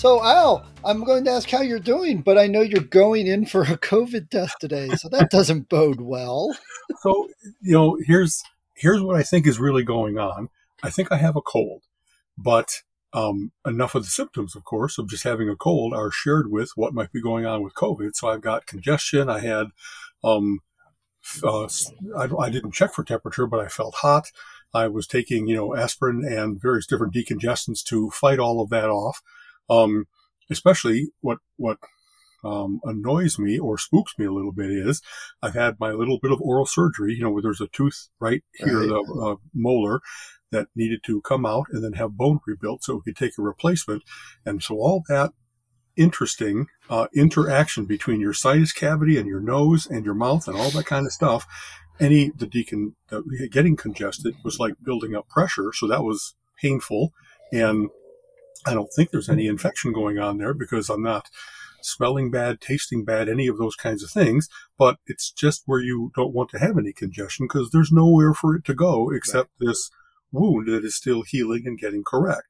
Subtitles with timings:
[0.00, 3.44] So, Al, I'm going to ask how you're doing, but I know you're going in
[3.44, 6.56] for a COVID test today, so that doesn't bode well.
[7.02, 7.28] So,
[7.60, 8.42] you know, here's
[8.74, 10.48] here's what I think is really going on.
[10.82, 11.82] I think I have a cold,
[12.38, 12.80] but
[13.12, 16.70] um, enough of the symptoms, of course, of just having a cold are shared with
[16.76, 18.12] what might be going on with COVID.
[18.14, 19.28] So I've got congestion.
[19.28, 19.66] I had,
[20.24, 20.60] um,
[21.44, 21.68] uh,
[22.16, 24.32] I, I, didn't check for temperature, but I felt hot.
[24.72, 28.88] I was taking, you know, aspirin and various different decongestants to fight all of that
[28.88, 29.20] off.
[29.70, 30.06] Um,
[30.50, 31.78] especially what, what,
[32.42, 35.02] um, annoys me or spooks me a little bit is
[35.42, 38.42] I've had my little bit of oral surgery, you know, where there's a tooth right
[38.54, 38.88] here, right.
[38.88, 40.00] the uh, molar
[40.50, 43.42] that needed to come out and then have bone rebuilt so we could take a
[43.42, 44.02] replacement.
[44.44, 45.32] And so all that
[45.96, 50.70] interesting uh, interaction between your sinus cavity and your nose and your mouth and all
[50.70, 51.46] that kind of stuff.
[51.98, 57.12] Any the deacon the, getting congested was like building up pressure, so that was painful.
[57.52, 57.90] And
[58.66, 61.28] I don't think there's any infection going on there because I'm not
[61.82, 64.48] smelling bad, tasting bad, any of those kinds of things.
[64.78, 68.54] But it's just where you don't want to have any congestion because there's nowhere for
[68.56, 69.68] it to go except right.
[69.68, 69.90] this
[70.32, 72.46] wound that is still healing and getting correct.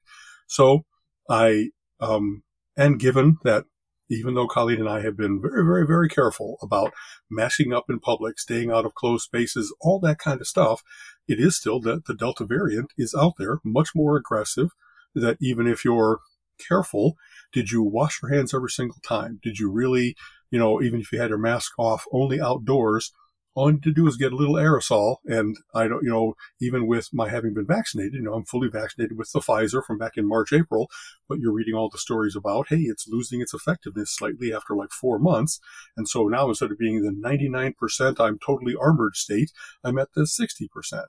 [0.47, 0.85] So
[1.29, 2.43] I, um,
[2.77, 3.65] and given that
[4.11, 6.93] even though Colleen and I have been very, very, very careful about
[7.31, 10.83] masking up in public, staying out of closed spaces, all that kind of stuff,
[11.29, 14.71] it is still that the Delta variant is out there, much more aggressive,
[15.15, 16.21] that even if you're
[16.69, 17.15] careful,
[17.53, 19.41] did you wash your hands every single time?
[19.43, 20.15] Did you really,
[20.51, 23.13] you know, even if you had your mask off only outdoors,
[23.55, 25.17] all you need to do is get a little aerosol.
[25.25, 28.69] And I don't, you know, even with my having been vaccinated, you know, I'm fully
[28.69, 30.89] vaccinated with the Pfizer from back in March, April,
[31.29, 34.93] but you're reading all the stories about, hey, it's losing its effectiveness slightly after like
[34.93, 35.59] four months.
[35.97, 39.51] And so now instead of being the 99% I'm totally armored state,
[39.83, 41.05] I'm at the 60%.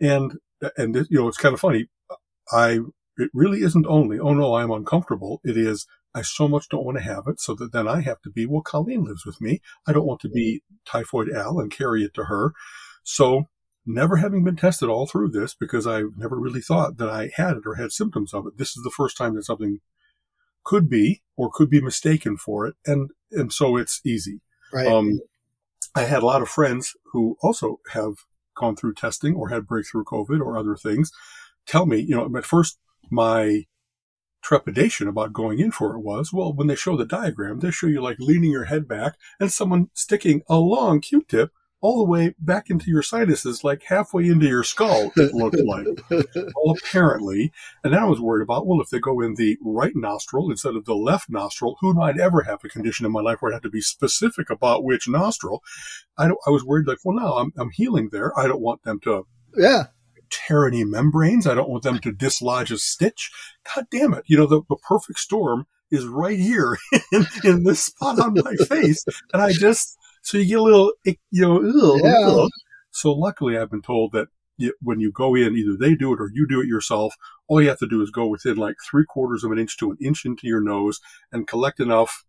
[0.00, 0.38] And,
[0.78, 1.88] and, you know, it's kind of funny.
[2.52, 2.80] I,
[3.20, 5.40] it really isn't only, oh no, I'm uncomfortable.
[5.44, 8.20] It is, I so much don't want to have it so that then I have
[8.22, 9.60] to be, well, Colleen lives with me.
[9.86, 12.52] I don't want to be typhoid Al and carry it to her.
[13.02, 13.48] So
[13.86, 17.56] never having been tested all through this because I never really thought that I had
[17.56, 18.58] it or had symptoms of it.
[18.58, 19.80] This is the first time that something
[20.64, 22.74] could be or could be mistaken for it.
[22.86, 24.40] And, and so it's easy.
[24.72, 24.86] Right.
[24.86, 25.20] Um,
[25.94, 28.14] I had a lot of friends who also have
[28.56, 31.10] gone through testing or had breakthrough COVID or other things
[31.66, 32.78] tell me, you know, at first
[33.10, 33.64] my
[34.42, 37.86] trepidation about going in for it was, well, when they show the diagram, they show
[37.86, 42.34] you like leaning your head back and someone sticking a long Q-tip all the way
[42.38, 45.86] back into your sinuses, like halfway into your skull, it looked like.
[46.10, 47.50] well, apparently.
[47.82, 50.76] And then I was worried about, well, if they go in the right nostril instead
[50.76, 53.54] of the left nostril, who might ever have a condition in my life where I
[53.54, 55.62] have to be specific about which nostril?
[56.18, 58.38] I, I was worried, like, well, now I'm, I'm healing there.
[58.38, 59.24] I don't want them to
[59.56, 59.84] yeah
[60.30, 61.46] tear any membranes.
[61.46, 63.30] I don't want them to dislodge a stitch.
[63.74, 64.24] God damn it.
[64.26, 66.78] You know, the, the perfect storm is right here
[67.12, 69.04] in, in this spot on my face.
[69.32, 72.46] And I just, so you get a little, you know, yeah.
[72.90, 74.28] so luckily I've been told that
[74.82, 77.14] when you go in, either they do it or you do it yourself.
[77.48, 79.90] All you have to do is go within like three quarters of an inch to
[79.90, 81.00] an inch into your nose
[81.32, 82.24] and collect enough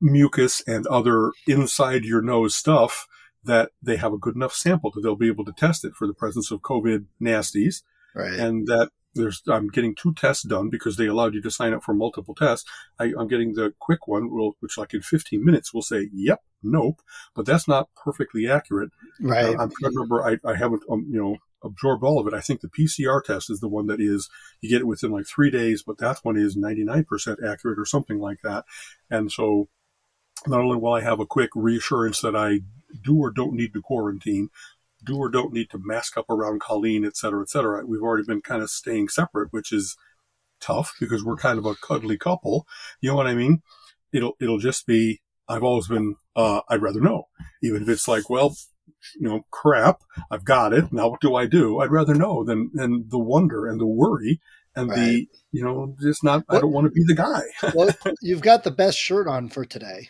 [0.00, 3.06] mucus and other inside your nose stuff
[3.46, 6.06] that they have a good enough sample that they'll be able to test it for
[6.06, 7.82] the presence of COVID nasties.
[8.14, 8.32] Right.
[8.32, 11.82] And that there's, I'm getting two tests done because they allowed you to sign up
[11.82, 12.68] for multiple tests.
[12.98, 14.24] I, am getting the quick one,
[14.60, 17.00] which like in 15 minutes will say, yep, nope,
[17.34, 18.90] but that's not perfectly accurate.
[19.20, 19.46] Right.
[19.46, 22.34] Uh, I'm trying to remember, I, I haven't, um, you know, absorbed all of it.
[22.34, 24.28] I think the PCR test is the one that is,
[24.60, 27.04] you get it within like three days, but that one is 99%
[27.44, 28.64] accurate or something like that.
[29.10, 29.68] And so
[30.46, 32.60] not only will I have a quick reassurance that I
[33.02, 34.50] do or don't need to quarantine,
[35.04, 37.84] do or don't need to mask up around Colleen, et cetera, et cetera.
[37.86, 39.96] We've already been kind of staying separate, which is
[40.60, 42.66] tough because we're kind of a cuddly couple.
[43.00, 43.62] You know what I mean?
[44.12, 47.28] It'll, it'll just be, I've always been, uh, I'd rather know.
[47.62, 48.56] Even if it's like, well,
[49.14, 50.00] you know, crap,
[50.30, 50.92] I've got it.
[50.92, 51.80] Now what do I do?
[51.80, 54.40] I'd rather know than, than the wonder and the worry
[54.74, 54.98] and right.
[54.98, 57.42] the, you know, just not, I don't want to be the guy.
[57.74, 57.90] well,
[58.20, 60.08] you've got the best shirt on for today.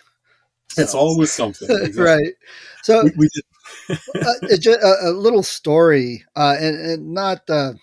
[0.71, 2.03] So, it's always something, exactly.
[2.03, 2.35] right?
[2.83, 3.29] So we, we
[3.89, 7.75] uh, just, a, a, little story, uh, and, and, not uh,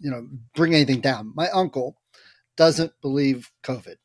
[0.00, 1.32] you know bring anything down.
[1.34, 1.96] My uncle
[2.56, 3.96] doesn't believe COVID,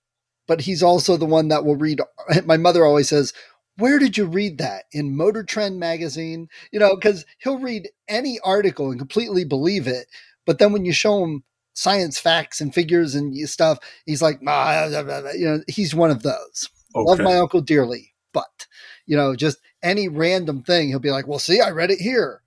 [0.48, 2.02] but he's also the one that will read.
[2.46, 3.34] My mother always says,
[3.78, 6.50] where did you read that in Motor Trend magazine?
[6.72, 10.08] You know, because he'll read any article and completely believe it,
[10.46, 11.44] but then when you show him
[11.74, 14.88] science facts and figures and stuff, he's like, ah,
[15.34, 16.70] you know, he's one of those.
[16.96, 17.10] Okay.
[17.10, 18.68] Love my uncle dearly, but
[19.06, 22.42] you know, just any random thing, he'll be like, "Well, see, I read it here."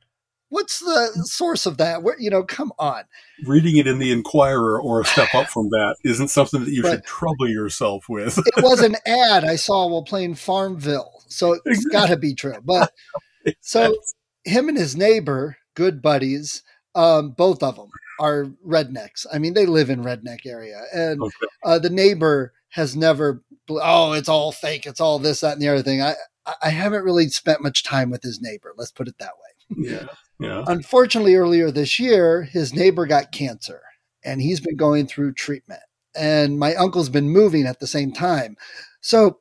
[0.51, 2.03] What's the source of that?
[2.03, 3.05] Where you know, come on.
[3.45, 6.83] Reading it in the Inquirer or a step up from that isn't something that you
[6.83, 8.39] but should trouble yourself with.
[8.39, 11.91] it was an ad I saw while playing Farmville, so it's exactly.
[11.91, 12.57] got to be true.
[12.65, 12.93] But
[13.61, 13.97] so
[14.45, 16.63] him and his neighbor, good buddies,
[16.95, 19.27] um, both of them are rednecks.
[19.33, 21.47] I mean, they live in redneck area, and okay.
[21.65, 23.43] uh, the neighbor has never.
[23.69, 24.85] Oh, it's all fake.
[24.85, 26.03] It's all this, that, and the other thing.
[26.03, 26.15] I
[26.63, 28.75] I haven't really spent much time with his neighbor.
[28.77, 29.89] Let's put it that way.
[29.89, 30.07] Yeah.
[30.41, 30.65] Yeah.
[30.67, 33.81] Unfortunately, earlier this year, his neighbor got cancer,
[34.25, 35.83] and he's been going through treatment.
[36.17, 38.57] And my uncle's been moving at the same time,
[39.01, 39.39] so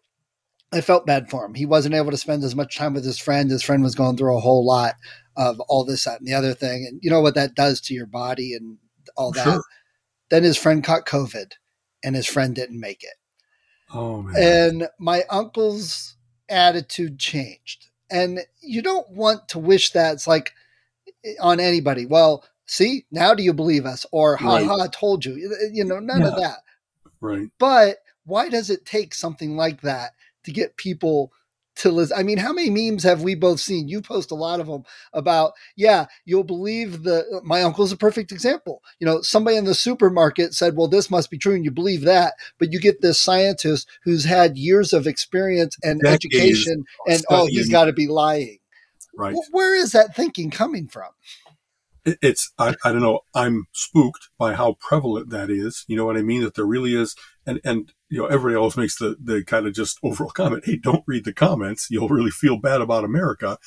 [0.72, 1.56] I felt bad for him.
[1.56, 3.50] He wasn't able to spend as much time with his friend.
[3.50, 4.96] His friend was going through a whole lot
[5.36, 6.86] of all this, that, and the other thing.
[6.88, 8.78] And you know what that does to your body and
[9.18, 9.44] all that.
[9.44, 9.64] Sure.
[10.30, 11.54] Then his friend caught COVID
[12.04, 13.16] and his friend didn't make it.
[13.94, 14.36] Oh, man.
[14.38, 16.16] And my uncle's
[16.50, 17.88] attitude changed.
[18.10, 20.54] And you don't want to wish that it's like
[21.26, 22.06] eh, on anybody.
[22.06, 24.06] Well, see, now do you believe us?
[24.12, 24.66] Or ha right.
[24.66, 25.34] ha, told you.
[25.36, 26.28] Eh, you know, none yeah.
[26.28, 26.58] of that.
[27.22, 27.50] Right.
[27.58, 30.12] But why does it take something like that
[30.44, 31.32] to get people
[31.76, 32.18] to listen.
[32.18, 33.88] I mean, how many memes have we both seen?
[33.88, 34.84] You post a lot of them
[35.14, 37.26] about, yeah, you'll believe the.
[37.34, 38.82] Uh, my uncle's a perfect example.
[39.00, 42.02] You know, somebody in the supermarket said, well, this must be true, and you believe
[42.02, 47.24] that, but you get this scientist who's had years of experience and Decades education, and
[47.30, 48.60] oh, he's got to be lying.
[49.16, 49.36] Right.
[49.52, 51.10] Where is that thinking coming from?
[52.06, 56.18] it's I, I don't know i'm spooked by how prevalent that is you know what
[56.18, 57.16] i mean that there really is
[57.46, 60.78] and and you know everybody always makes the the kind of just overall comment hey
[60.78, 61.88] don't read the comments.
[61.90, 63.58] You'll really feel bad about america.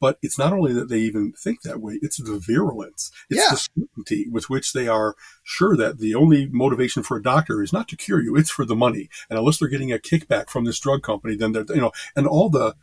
[0.00, 3.10] But it's not only that they even think that way it's the virulence.
[3.30, 3.48] It's yeah.
[3.50, 7.72] the certainty with which they are sure that the only motivation for a doctor is
[7.72, 9.08] not to cure you it's for the money.
[9.28, 12.28] And unless they're getting a kickback from this drug company then they're you know and
[12.28, 12.76] all the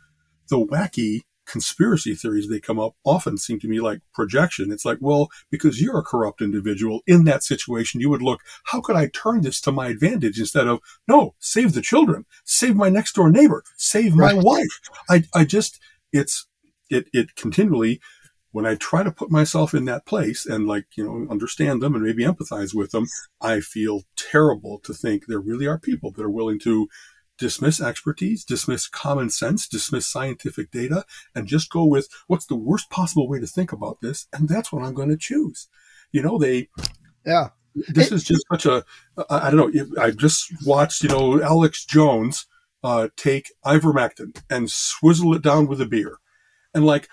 [0.48, 4.72] the wacky conspiracy theories they come up often seem to me like projection.
[4.72, 8.80] It's like, well, because you're a corrupt individual in that situation, you would look, how
[8.80, 12.88] could I turn this to my advantage instead of, no, save the children, save my
[12.88, 14.42] next door neighbor, save my right.
[14.42, 14.80] wife.
[15.08, 15.80] I, I just,
[16.12, 16.46] it's,
[16.90, 18.00] it, it continually,
[18.52, 21.96] when I try to put myself in that place and like, you know, understand them
[21.96, 23.06] and maybe empathize with them,
[23.40, 26.86] I feel terrible to think there really are people that are willing to
[27.38, 31.04] dismiss expertise, dismiss common sense, dismiss scientific data,
[31.34, 34.72] and just go with what's the worst possible way to think about this, and that's
[34.72, 35.68] what I'm going to choose.
[36.12, 36.68] You know, they,
[37.24, 37.48] yeah.
[37.74, 38.84] This it, is just such a,
[39.28, 40.02] I don't know.
[40.02, 42.46] I just watched, you know, Alex Jones
[42.84, 46.18] uh, take ivermectin and swizzle it down with a beer,
[46.72, 47.08] and like,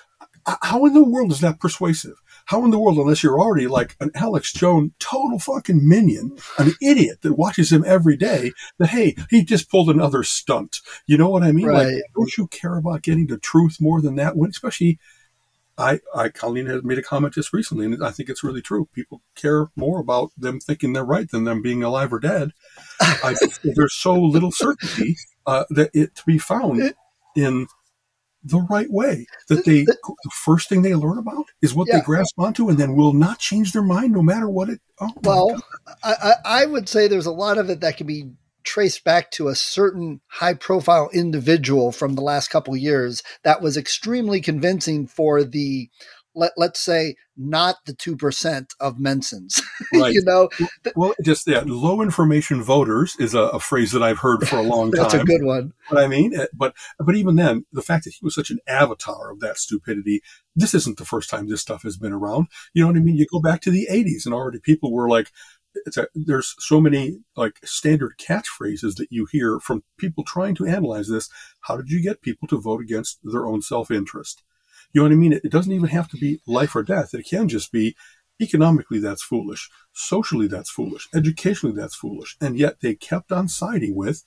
[0.62, 2.22] how in the world is that persuasive?
[2.52, 6.74] How in the world, unless you're already like an Alex Jones total fucking minion, an
[6.82, 10.80] idiot that watches him every day, that hey, he just pulled another stunt.
[11.08, 11.68] You know what I mean?
[11.68, 11.88] Right.
[11.88, 14.36] Like, don't you care about getting the truth more than that?
[14.36, 15.00] When, especially,
[15.78, 18.90] I, I, Colleen has made a comment just recently, and I think it's really true.
[18.94, 22.52] People care more about them thinking they're right than them being alive or dead.
[23.00, 25.16] I, there's so little certainty
[25.46, 26.96] uh, that it to be found
[27.34, 27.68] in
[28.44, 29.26] the right way.
[29.50, 29.98] That they the
[30.32, 31.98] first thing they learn about is what yeah.
[31.98, 34.82] they grasp onto, and then will not change their mind no matter what it.
[35.00, 35.62] Oh well,
[36.04, 38.32] I, I would say there's a lot of it that can be
[38.64, 43.78] traced back to a certain high profile individual from the last couple years that was
[43.78, 45.90] extremely convincing for the
[46.36, 49.62] let, let's say not the 2% of Mensans,
[49.94, 50.14] right.
[50.14, 50.50] you know?
[50.96, 54.62] Well, just yeah, low information voters is a, a, phrase that I've heard for a
[54.62, 55.02] long time.
[55.04, 55.74] That's a good one.
[55.90, 58.60] But I mean, eh, but, but even then, the fact that he was such an
[58.68, 60.22] avatar of that stupidity,
[60.56, 62.48] this isn't the first time this stuff has been around.
[62.74, 63.18] You know what I mean?
[63.18, 65.32] You go back to the 80s and already people were like,
[65.86, 70.66] it's a, there's so many like standard catchphrases that you hear from people trying to
[70.66, 71.30] analyze this.
[71.62, 74.44] How did you get people to vote against their own self interest?
[74.94, 75.34] You know what I mean?
[75.34, 77.14] It, doesn't even have to be life or death.
[77.14, 77.96] It can just be
[78.42, 82.36] economically that's foolish, socially that's foolish, educationally that's foolish.
[82.42, 84.24] And yet they kept on siding with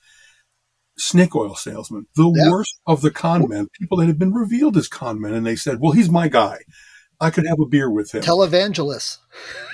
[0.97, 4.87] snake oil salesmen, the worst of the con men, people that had been revealed as
[4.87, 5.33] con men.
[5.33, 6.59] And they said, well, he's my guy.
[7.19, 8.21] I could have a beer with him.
[8.21, 9.19] Televangelists.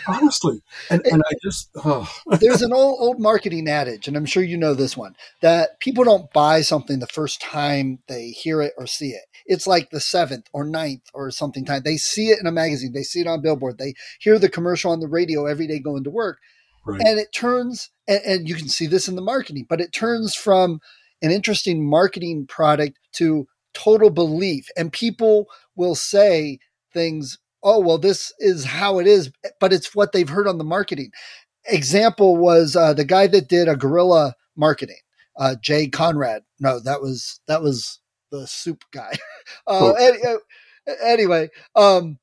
[0.08, 0.62] Honestly.
[0.90, 2.12] And, and I just, oh.
[2.40, 6.04] There's an old, old marketing adage, and I'm sure you know this one, that people
[6.04, 9.24] don't buy something the first time they hear it or see it.
[9.46, 11.82] It's like the seventh or ninth or something time.
[11.84, 14.92] They see it in a magazine, they see it on billboard, they hear the commercial
[14.92, 16.40] on the radio every day going to work.
[16.86, 17.02] Right.
[17.02, 20.36] And it turns, and, and you can see this in the marketing, but it turns
[20.36, 20.80] from
[21.22, 24.68] an interesting marketing product to total belief.
[24.76, 26.60] And people will say
[26.94, 30.64] things, oh, well, this is how it is, but it's what they've heard on the
[30.64, 31.12] marketing.
[31.66, 35.00] Example was uh, the guy that did a guerrilla marketing,
[35.38, 36.44] uh, Jay Conrad.
[36.60, 38.00] No, that was that was
[38.32, 39.12] the soup guy.
[39.68, 40.38] uh, uh,
[41.04, 42.18] anyway, um,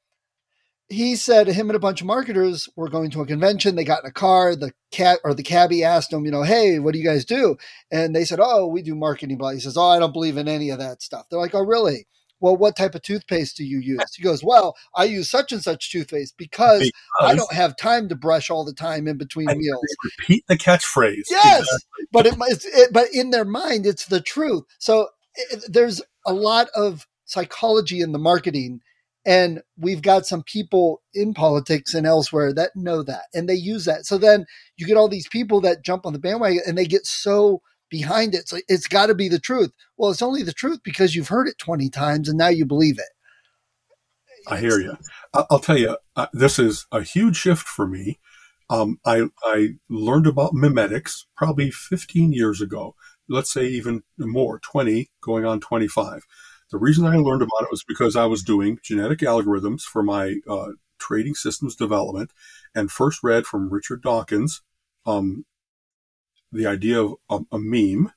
[0.89, 3.77] he said him and a bunch of marketers were going to a convention.
[3.77, 4.57] They got in a car.
[4.57, 7.57] The cat or the cabbie asked him, you know, hey, what do you guys do?
[7.91, 9.37] And they said, oh, we do marketing.
[9.37, 9.51] Blah.
[9.51, 11.27] He says, oh, I don't believe in any of that stuff.
[11.31, 12.07] They're like, oh, really?
[12.41, 14.01] Well, what type of toothpaste do you use?
[14.17, 18.09] He goes, well, I use such and such toothpaste because, because I don't have time
[18.09, 19.85] to brush all the time in between meals.
[20.05, 21.25] Repeat the catchphrase.
[21.31, 22.07] Yes, exactly.
[22.13, 24.65] but it, it, but in their mind, it's the truth.
[24.79, 28.81] So it, there's a lot of psychology in the marketing
[29.27, 33.85] and we've got some people in politics and elsewhere that know that and they use
[33.85, 34.07] that.
[34.07, 37.05] So then you get all these people that jump on the bandwagon and they get
[37.05, 38.49] so behind it.
[38.49, 39.73] So it's got to be the truth.
[39.97, 42.99] Well, it's only the truth because you've heard it 20 times and now you believe
[42.99, 43.09] it.
[44.47, 44.97] I hear you.
[45.35, 48.19] I'll tell you, uh, this is a huge shift for me.
[48.71, 52.95] Um, I, I learned about memetics probably 15 years ago.
[53.29, 56.23] Let's say even more, 20, going on 25.
[56.71, 60.37] The reason I learned about it was because I was doing genetic algorithms for my
[60.49, 62.31] uh, trading systems development
[62.75, 64.63] and first read from Richard Dawkins
[65.07, 65.45] um,
[66.53, 68.13] the idea of a, a meme,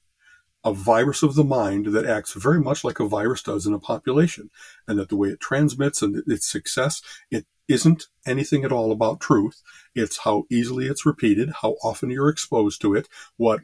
[0.64, 3.80] a virus of the mind that acts very much like a virus does in a
[3.80, 4.50] population,
[4.88, 9.20] and that the way it transmits and its success, it isn't anything at all about
[9.20, 9.62] truth.
[9.96, 13.08] It's how easily it's repeated, how often you're exposed to it,
[13.38, 13.62] what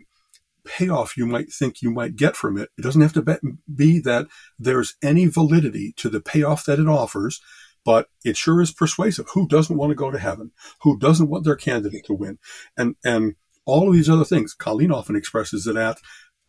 [0.66, 2.70] payoff you might think you might get from it.
[2.78, 3.40] It doesn't have to
[3.74, 4.28] be that
[4.60, 7.42] there's any validity to the payoff that it offers,
[7.86, 9.28] but it sure is persuasive.
[9.34, 10.52] Who doesn't want to go to heaven?
[10.82, 12.38] Who doesn't want their candidate to win?
[12.76, 13.36] And, and
[13.68, 14.56] all of these other things.
[14.56, 16.00] Colleen often expresses it at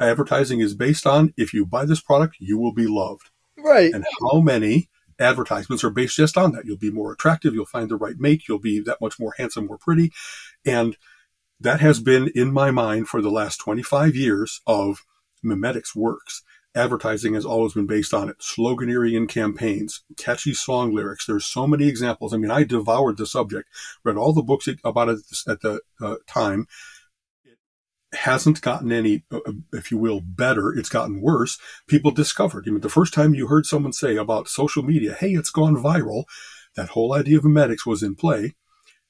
[0.01, 3.31] advertising is based on if you buy this product, you will be loved.
[3.57, 3.93] Right.
[3.93, 6.65] And how many advertisements are based just on that?
[6.65, 7.55] You'll be more attractive.
[7.55, 8.45] You'll find the right mate.
[8.49, 10.13] You'll be that much more handsome, more pretty.
[10.65, 10.97] And
[11.61, 15.05] that has been in my mind for the last 25 years of
[15.45, 16.43] memetics works.
[16.75, 18.39] Advertising has always been based on it.
[18.39, 21.27] Sloganeering campaigns, catchy song lyrics.
[21.27, 22.33] There's so many examples.
[22.33, 23.69] I mean, I devoured the subject,
[24.05, 26.69] read all the books about it at the uh, time.
[28.13, 29.25] Hasn't gotten any,
[29.73, 30.73] if you will, better.
[30.73, 31.59] It's gotten worse.
[31.87, 32.65] People discovered.
[32.67, 35.77] I mean, the first time you heard someone say about social media, hey, it's gone
[35.77, 36.25] viral,
[36.75, 38.55] that whole idea of memetics was in play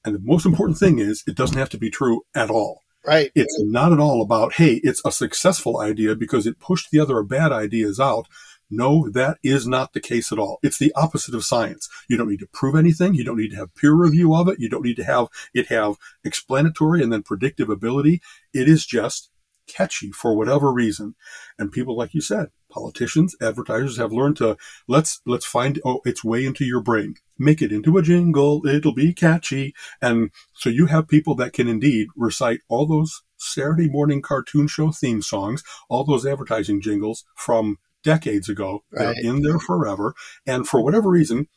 [0.05, 2.83] and the most important thing is it doesn't have to be true at all.
[3.05, 3.31] Right.
[3.33, 7.21] It's not at all about, hey, it's a successful idea because it pushed the other
[7.23, 8.27] bad ideas out.
[8.69, 10.59] No, that is not the case at all.
[10.61, 11.89] It's the opposite of science.
[12.07, 13.15] You don't need to prove anything.
[13.15, 14.59] You don't need to have peer review of it.
[14.59, 18.21] You don't need to have it have explanatory and then predictive ability.
[18.53, 19.31] It is just
[19.69, 21.15] catchy for whatever reason.
[21.57, 24.57] And people, like you said, politicians, advertisers have learned to
[24.87, 27.15] let's, let's find oh, its way into your brain.
[27.37, 28.65] Make it into a jingle.
[28.67, 29.73] It'll be catchy.
[30.01, 34.91] And so you have people that can indeed recite all those Saturday morning cartoon show
[34.91, 38.83] theme songs, all those advertising jingles from decades ago.
[38.91, 39.15] Right.
[39.15, 40.13] They're in there forever.
[40.45, 41.47] And for whatever reason,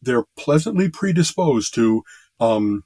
[0.00, 2.02] they're pleasantly predisposed to,
[2.40, 2.84] um,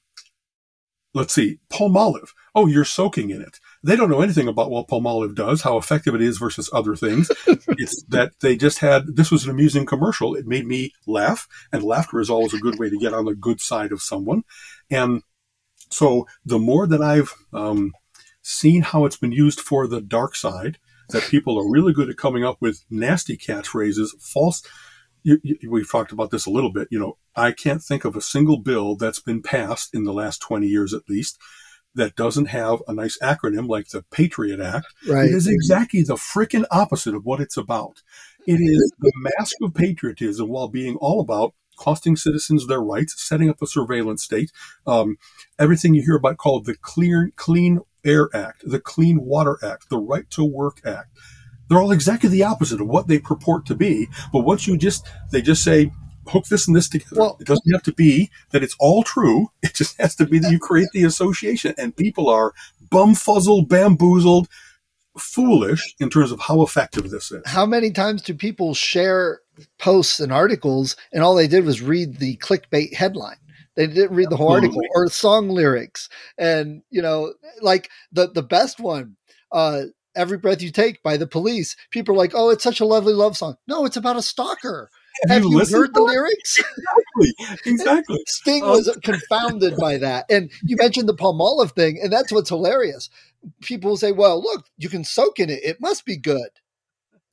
[1.14, 2.30] let's see, Palmolive.
[2.54, 3.58] Oh, you're soaking in it.
[3.82, 7.30] They don't know anything about what Palmolive does, how effective it is versus other things.
[7.46, 10.34] it's that they just had, this was an amusing commercial.
[10.34, 13.34] It made me laugh, and laughter is always a good way to get on the
[13.34, 14.42] good side of someone.
[14.90, 15.22] And
[15.90, 17.92] so the more that I've um,
[18.42, 20.78] seen how it's been used for the dark side,
[21.10, 24.62] that people are really good at coming up with nasty catchphrases, false
[25.26, 26.86] you, you, we've talked about this a little bit.
[26.90, 30.40] You know, I can't think of a single bill that's been passed in the last
[30.40, 31.36] 20 years at least
[31.96, 34.86] that doesn't have a nice acronym like the Patriot Act.
[35.08, 35.28] Right.
[35.28, 38.02] It is exactly the freaking opposite of what it's about.
[38.46, 43.48] It is the mask of patriotism while being all about costing citizens their rights, setting
[43.48, 44.50] up a surveillance state,
[44.86, 45.16] um,
[45.58, 49.98] everything you hear about called the Clean, Clean Air Act, the Clean Water Act, the
[49.98, 51.10] Right to Work Act.
[51.68, 54.08] They're all exactly the opposite of what they purport to be.
[54.32, 55.90] But once you just, they just say,
[56.28, 57.20] hook this and this together.
[57.20, 59.50] Well, it doesn't have to be that it's all true.
[59.62, 62.52] It just has to be that you create the association and people are
[62.88, 64.48] bumfuzzled, bamboozled,
[65.18, 67.42] foolish in terms of how effective this is.
[67.46, 69.40] How many times do people share
[69.78, 73.36] posts and articles, and all they did was read the clickbait headline.
[73.74, 76.08] They didn't read the whole article or song lyrics.
[76.38, 79.16] And, you know, like the, the best one,
[79.52, 79.82] uh,
[80.16, 81.76] Every Breath You Take by the police.
[81.90, 83.56] People are like, oh, it's such a lovely love song.
[83.68, 84.90] No, it's about a stalker.
[85.28, 86.62] Have, Have you, you heard the lyrics?
[87.18, 87.72] Exactly.
[87.72, 88.18] Exactly.
[88.26, 90.26] Sting um, was confounded by that.
[90.28, 93.08] And you mentioned the Palmolive thing, and that's what's hilarious.
[93.62, 95.60] People say, well, look, you can soak in it.
[95.62, 96.48] It must be good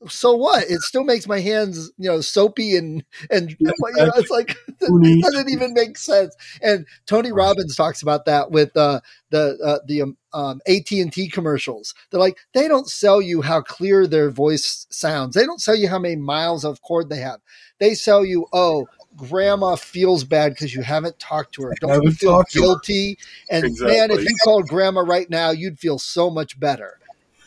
[0.10, 0.64] so what?
[0.64, 3.74] It still makes my hands, you know, soapy and and you know,
[4.16, 6.36] it's like it doesn't even make sense.
[6.62, 11.12] And Tony Robbins talks about that with uh, the uh, the um, um AT and
[11.12, 11.94] T commercials.
[12.12, 15.36] They're like they don't sell you how clear their voice sounds.
[15.36, 17.40] They don't sell you how many miles of cord they have.
[17.80, 21.74] They sell you, oh, grandma feels bad because you haven't talked to her.
[21.80, 23.18] Don't you feel guilty?
[23.50, 23.98] And exactly.
[23.98, 27.00] man, if you called grandma right now, you'd feel so much better.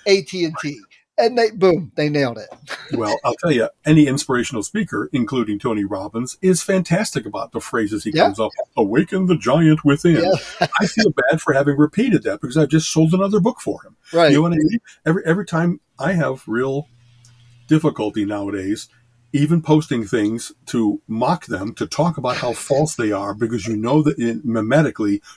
[0.06, 0.80] AT and T
[1.18, 2.48] and they boom, they nailed it.
[2.92, 8.04] well, I'll tell you, any inspirational speaker, including Tony Robbins, is fantastic about the phrases
[8.04, 8.24] he yeah.
[8.24, 8.52] comes up.
[8.76, 10.22] Awaken the giant within.
[10.24, 10.66] Yeah.
[10.80, 13.96] I feel bad for having repeated that because I've just sold another book for him.
[14.12, 14.30] Right.
[14.30, 14.78] You know what I mean?
[15.06, 16.88] Every every time I have real
[17.66, 18.88] difficulty nowadays
[19.32, 23.76] even posting things to mock them, to talk about how false they are, because you
[23.76, 24.42] know that in,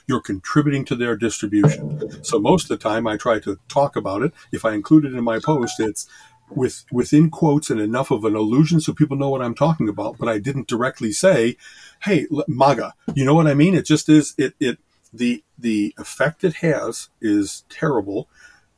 [0.06, 2.24] you're contributing to their distribution.
[2.24, 4.32] So most of the time, I try to talk about it.
[4.52, 6.08] If I include it in my post, it's
[6.50, 10.18] with within quotes and enough of an allusion so people know what I'm talking about.
[10.18, 11.56] But I didn't directly say,
[12.02, 13.74] "Hey, MAGA," you know what I mean?
[13.74, 14.34] It just is.
[14.36, 14.78] It it
[15.12, 18.28] the the effect it has is terrible.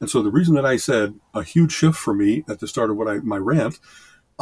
[0.01, 2.91] And so the reason that I said a huge shift for me at the start
[2.91, 3.79] of what I my rant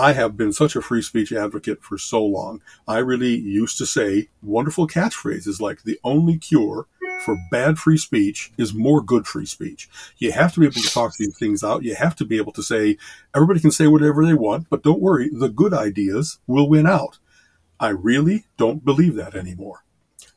[0.00, 2.62] I have been such a free speech advocate for so long.
[2.88, 6.86] I really used to say wonderful catchphrases like the only cure
[7.22, 9.90] for bad free speech is more good free speech.
[10.16, 11.82] You have to be able to talk these things out.
[11.82, 12.96] You have to be able to say,
[13.34, 17.18] everybody can say whatever they want, but don't worry, the good ideas will win out.
[17.78, 19.84] I really don't believe that anymore.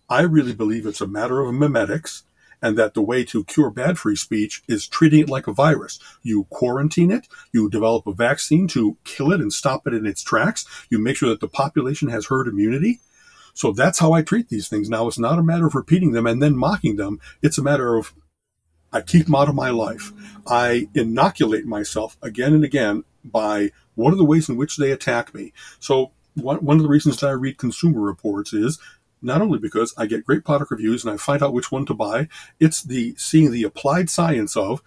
[0.10, 2.24] I really believe it's a matter of memetics
[2.64, 6.00] and that the way to cure bad free speech is treating it like a virus.
[6.24, 10.24] You quarantine it, you develop a vaccine to kill it and stop it in its
[10.24, 13.02] tracks, you make sure that the population has herd immunity.
[13.54, 14.90] So that's how I treat these things.
[14.90, 17.20] Now it's not a matter of repeating them and then mocking them.
[17.42, 18.14] It's a matter of
[18.94, 20.14] I keep them out of my life.
[20.48, 25.34] I inoculate myself again and again by what are the ways in which they attack
[25.34, 25.52] me.
[25.80, 28.80] So one, of the reasons that I read consumer reports is
[29.24, 31.94] not only because I get great product reviews and I find out which one to
[31.94, 32.28] buy,
[32.60, 34.82] it's the seeing the applied science of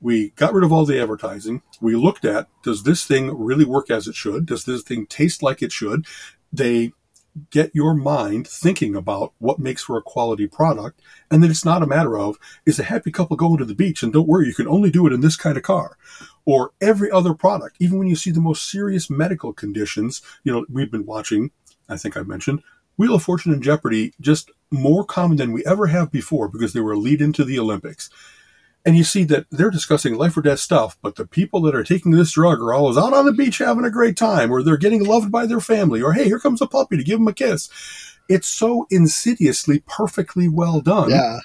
[0.00, 1.62] we got rid of all the advertising.
[1.80, 4.46] We looked at does this thing really work as it should?
[4.46, 6.06] Does this thing taste like it should?
[6.52, 6.92] They
[7.50, 11.00] get your mind thinking about what makes for a quality product.
[11.30, 14.02] And then it's not a matter of, is a happy couple going to the beach?
[14.02, 15.96] And don't worry, you can only do it in this kind of car.
[16.44, 20.66] Or every other product, even when you see the most serious medical conditions, you know,
[20.68, 21.52] we've been watching,
[21.88, 22.62] I think I mentioned,
[23.00, 26.80] Wheel of Fortune and Jeopardy just more common than we ever have before because they
[26.80, 28.10] were a lead into the Olympics.
[28.84, 31.82] And you see that they're discussing life or death stuff, but the people that are
[31.82, 34.76] taking this drug are always out on the beach having a great time, or they're
[34.76, 37.32] getting loved by their family, or hey, here comes a puppy to give them a
[37.32, 37.70] kiss.
[38.28, 41.08] It's so insidiously perfectly well done.
[41.08, 41.38] Yeah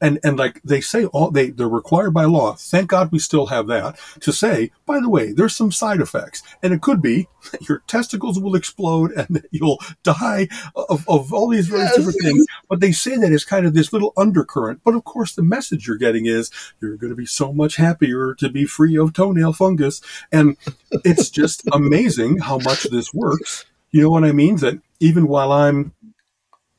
[0.00, 2.54] and and like they say all they they're required by law.
[2.54, 6.42] Thank god we still have that to say by the way there's some side effects.
[6.62, 7.28] And it could be
[7.62, 11.96] your testicles will explode and you'll die of, of all these various yes.
[11.96, 12.46] different things.
[12.68, 14.80] But they say that as kind of this little undercurrent.
[14.84, 18.34] But of course the message you're getting is you're going to be so much happier
[18.34, 20.00] to be free of toenail fungus.
[20.32, 20.56] And
[21.04, 23.64] it's just amazing how much this works.
[23.90, 24.56] You know what i mean?
[24.56, 25.94] That even while i'm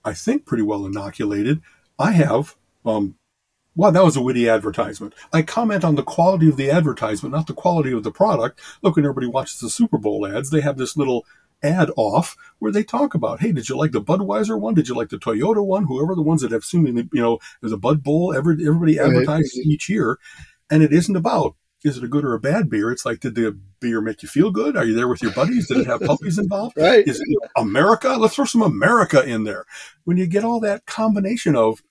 [0.03, 1.61] i think pretty well inoculated
[1.99, 2.55] i have
[2.87, 3.15] um,
[3.75, 5.13] wow, that was a witty advertisement.
[5.31, 8.59] I comment on the quality of the advertisement, not the quality of the product.
[8.81, 11.25] Look, when everybody watches the Super Bowl ads, they have this little
[11.63, 14.73] ad off where they talk about, hey, did you like the Budweiser one?
[14.73, 15.85] Did you like the Toyota one?
[15.85, 19.57] Whoever the ones that have seen, you know, there's a Bud Bowl, every, everybody advertises
[19.57, 19.65] right.
[19.65, 20.17] each year.
[20.69, 22.91] And it isn't about, is it a good or a bad beer?
[22.91, 24.75] It's like, did the beer make you feel good?
[24.75, 25.67] Are you there with your buddies?
[25.67, 26.75] Did it have puppies involved?
[26.77, 27.07] right.
[27.07, 28.09] Is it America?
[28.09, 29.65] Let's throw some America in there.
[30.03, 31.81] When you get all that combination of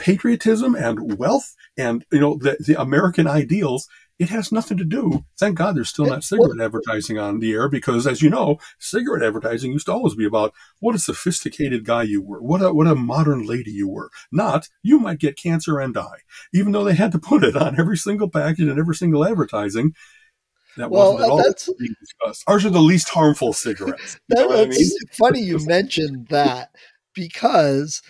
[0.00, 3.86] patriotism and wealth and you know the, the American ideals,
[4.18, 5.24] it has nothing to do.
[5.38, 9.22] Thank God there's still not cigarette advertising on the air because, as you know, cigarette
[9.22, 12.86] advertising used to always be about what a sophisticated guy you were, what a what
[12.86, 14.10] a modern lady you were.
[14.32, 16.18] Not you might get cancer and die,
[16.52, 19.94] even though they had to put it on every single package and every single advertising.
[20.76, 22.44] That well, wasn't at all that's, being discussed.
[22.46, 24.20] Ours are the least harmful cigarettes.
[24.28, 24.90] That, that's I mean?
[25.18, 26.70] funny you mentioned that
[27.14, 28.02] because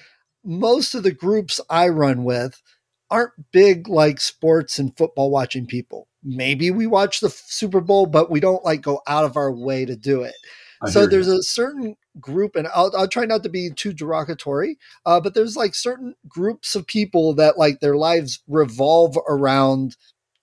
[0.45, 2.63] most of the groups I run with
[3.11, 6.09] aren't big like sports and football watching people.
[6.23, 9.85] Maybe we watch the Super Bowl, but we don't like go out of our way
[9.85, 10.35] to do it.
[10.83, 11.39] I so there's you.
[11.39, 15.57] a certain group, and I'll, I'll try not to be too derogatory, uh, but there's
[15.57, 19.97] like certain groups of people that like their lives revolve around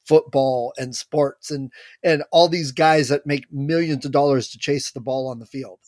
[0.05, 1.71] football and sports and
[2.03, 5.45] and all these guys that make millions of dollars to chase the ball on the
[5.45, 5.79] field.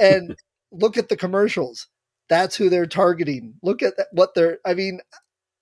[0.00, 0.36] And
[0.72, 1.88] look at the commercials.
[2.28, 3.54] That's who they're targeting.
[3.62, 5.00] Look at what they're I mean,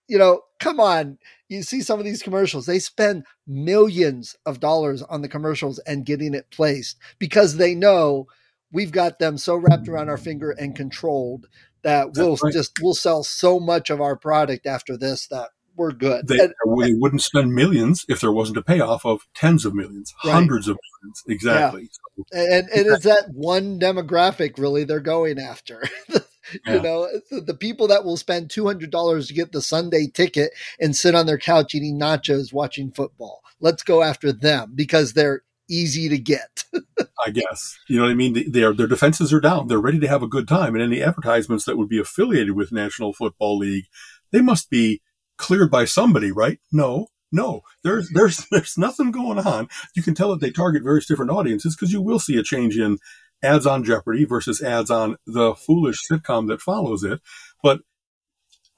[0.09, 1.19] you know, come on.
[1.49, 6.07] You see some of these commercials, they spend millions of dollars on the commercials and
[6.07, 8.27] getting it placed because they know
[8.73, 11.47] we've got them so wrapped around our finger and controlled
[11.83, 12.53] that we'll right.
[12.53, 16.29] just we'll sell so much of our product after this that we're good.
[16.29, 20.15] They, and, they wouldn't spend millions if there wasn't a payoff of tens of millions,
[20.25, 20.33] right.
[20.33, 21.23] hundreds of millions.
[21.29, 21.83] Exactly.
[21.83, 21.89] Yeah.
[22.17, 25.83] So, and, and it's that one demographic really they're going after.
[26.53, 26.81] you yeah.
[26.81, 31.27] know, the people that will spend $200 to get the Sunday ticket and sit on
[31.27, 33.43] their couch eating nachos watching football.
[33.61, 36.65] Let's go after them because they're easy to get.
[37.27, 37.79] I guess.
[37.89, 38.51] You know what I mean?
[38.51, 39.69] They, are, their defenses are down.
[39.69, 40.75] They're ready to have a good time.
[40.75, 43.87] And any advertisements that would be affiliated with National Football League,
[44.31, 45.01] they must be
[45.39, 46.59] cleared by somebody, right?
[46.73, 49.69] No, no, there's there's there's nothing going on.
[49.95, 52.79] You can tell that they target various different audiences because you will see a change
[52.79, 52.99] in
[53.45, 57.21] ads on Jeopardy versus ads on the foolish sitcom that follows it.
[57.63, 57.81] But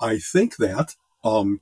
[0.01, 1.61] I think that um,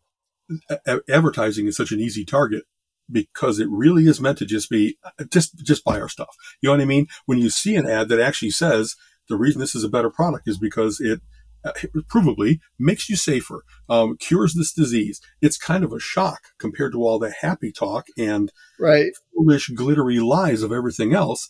[0.87, 2.65] a- advertising is such an easy target
[3.11, 4.97] because it really is meant to just be
[5.31, 6.35] just just buy our stuff.
[6.61, 7.07] You know what I mean?
[7.27, 8.97] When you see an ad that actually says
[9.29, 11.21] the reason this is a better product is because it
[11.65, 11.73] uh,
[12.13, 15.21] provably makes you safer, um, cures this disease.
[15.41, 19.13] It's kind of a shock compared to all the happy talk and right.
[19.35, 21.49] foolish, glittery lies of everything else.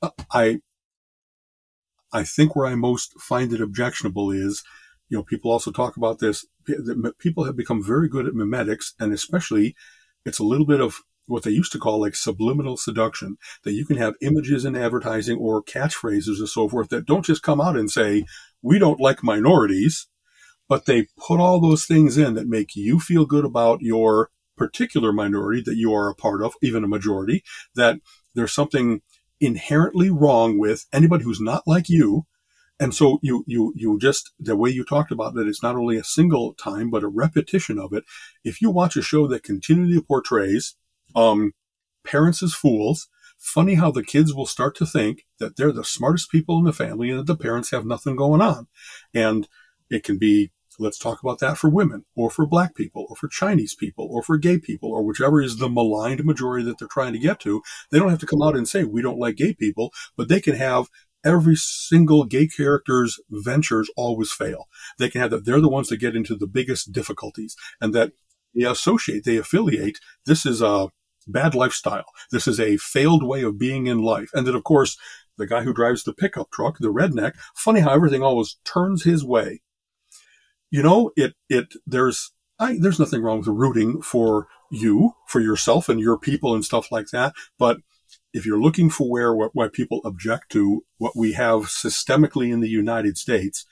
[0.00, 0.60] Uh, I,
[2.12, 4.62] I think where I most find it objectionable is,
[5.08, 6.46] you know, people also talk about this.
[6.66, 9.74] that People have become very good at memetics, and especially,
[10.24, 13.86] it's a little bit of what they used to call like subliminal seduction that you
[13.86, 17.76] can have images in advertising or catchphrases and so forth that don't just come out
[17.76, 18.24] and say
[18.60, 20.08] we don't like minorities,
[20.68, 25.12] but they put all those things in that make you feel good about your particular
[25.12, 27.42] minority that you are a part of, even a majority,
[27.74, 27.98] that
[28.34, 29.00] there's something
[29.42, 32.24] inherently wrong with anybody who's not like you.
[32.78, 35.96] And so you, you, you just, the way you talked about that it's not only
[35.96, 38.04] a single time, but a repetition of it.
[38.44, 40.76] If you watch a show that continually portrays,
[41.14, 41.52] um,
[42.04, 46.30] parents as fools, funny how the kids will start to think that they're the smartest
[46.30, 48.68] people in the family and that the parents have nothing going on.
[49.12, 49.48] And
[49.90, 53.28] it can be, let's talk about that for women or for black people or for
[53.28, 57.12] Chinese people or for gay people or whichever is the maligned majority that they're trying
[57.12, 57.62] to get to.
[57.90, 60.40] They don't have to come out and say, we don't like gay people, but they
[60.40, 60.88] can have
[61.24, 64.66] every single gay character's ventures always fail.
[64.98, 65.44] They can have that.
[65.44, 68.12] They're the ones that get into the biggest difficulties and that
[68.54, 69.98] they associate, they affiliate.
[70.26, 70.88] This is a,
[71.26, 72.06] bad lifestyle.
[72.30, 74.30] This is a failed way of being in life.
[74.34, 74.98] And then, of course,
[75.38, 79.24] the guy who drives the pickup truck, the redneck, funny how everything always turns his
[79.24, 79.62] way.
[80.72, 85.88] You know, it, it, there's, I, there's nothing wrong with rooting for you, for yourself
[85.88, 87.34] and your people and stuff like that.
[87.58, 87.76] But
[88.32, 92.60] if you're looking for where, what, why people object to what we have systemically in
[92.60, 93.66] the United States,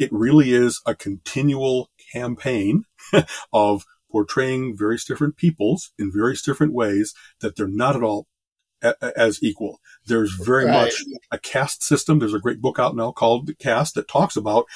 [0.00, 2.84] it really is a continual campaign
[3.52, 8.26] of portraying various different peoples in various different ways that they're not at all
[8.82, 9.80] a- as equal.
[10.06, 10.84] There's very right.
[10.84, 12.18] much a caste system.
[12.18, 14.66] There's a great book out now called The Caste that talks about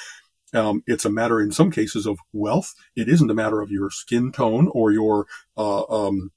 [0.57, 2.73] um, it's a matter in some cases of wealth.
[2.95, 6.31] It isn't a matter of your skin tone or your uh, um,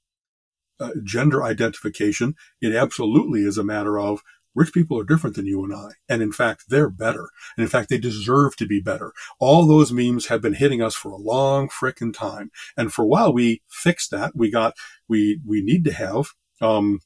[0.79, 2.35] uh, gender identification.
[2.61, 4.21] It absolutely is a matter of
[4.53, 5.91] Rich people are different than you and I.
[6.09, 7.29] And in fact, they're better.
[7.55, 9.13] And in fact, they deserve to be better.
[9.39, 12.51] All those memes have been hitting us for a long frickin' time.
[12.75, 14.35] And for a while, we fixed that.
[14.35, 14.73] We got,
[15.07, 16.99] we, we need to have, um,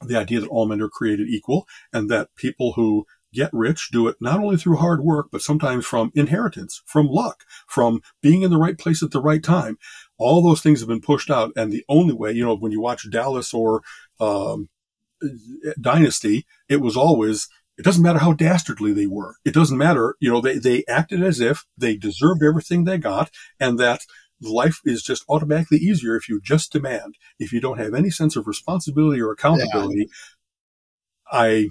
[0.00, 4.08] the idea that all men are created equal and that people who get rich do
[4.08, 8.50] it not only through hard work, but sometimes from inheritance, from luck, from being in
[8.50, 9.78] the right place at the right time.
[10.18, 11.52] All those things have been pushed out.
[11.56, 13.82] And the only way, you know, when you watch Dallas or,
[14.18, 14.68] um,
[15.80, 19.36] dynasty, it was always, it doesn't matter how dastardly they were.
[19.44, 20.16] It doesn't matter.
[20.20, 24.00] You know, they, they acted as if they deserved everything they got and that
[24.42, 27.16] life is just automatically easier if you just demand.
[27.38, 31.38] If you don't have any sense of responsibility or accountability, yeah.
[31.38, 31.68] I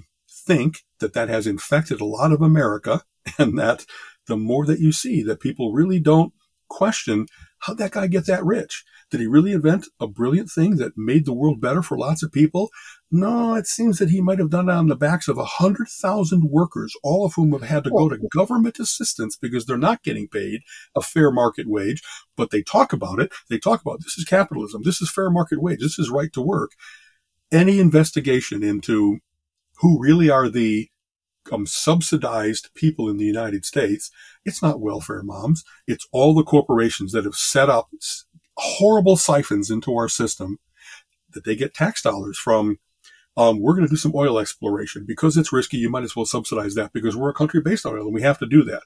[0.50, 3.02] think that that has infected a lot of America
[3.38, 3.86] and that
[4.26, 6.32] the more that you see that people really don't
[6.68, 7.26] question
[7.60, 8.84] how'd that guy get that rich?
[9.10, 12.32] Did he really invent a brilliant thing that made the world better for lots of
[12.32, 12.70] people?
[13.10, 15.88] No, it seems that he might have done it on the backs of a hundred
[15.88, 20.02] thousand workers, all of whom have had to go to government assistance because they're not
[20.04, 20.60] getting paid
[20.96, 22.02] a fair market wage.
[22.36, 23.32] But they talk about it.
[23.48, 24.82] They talk about this is capitalism.
[24.84, 25.80] This is fair market wage.
[25.80, 26.70] This is right to work.
[27.52, 29.18] Any investigation into
[29.80, 30.88] who really are the
[31.50, 34.10] um, subsidized people in the United States,
[34.44, 35.64] it's not welfare moms.
[35.86, 37.88] It's all the corporations that have set up
[38.56, 40.58] horrible siphons into our system
[41.32, 42.78] that they get tax dollars from.
[43.36, 45.78] Um, we're going to do some oil exploration because it's risky.
[45.78, 48.22] You might as well subsidize that because we're a country based on oil and we
[48.22, 48.82] have to do that.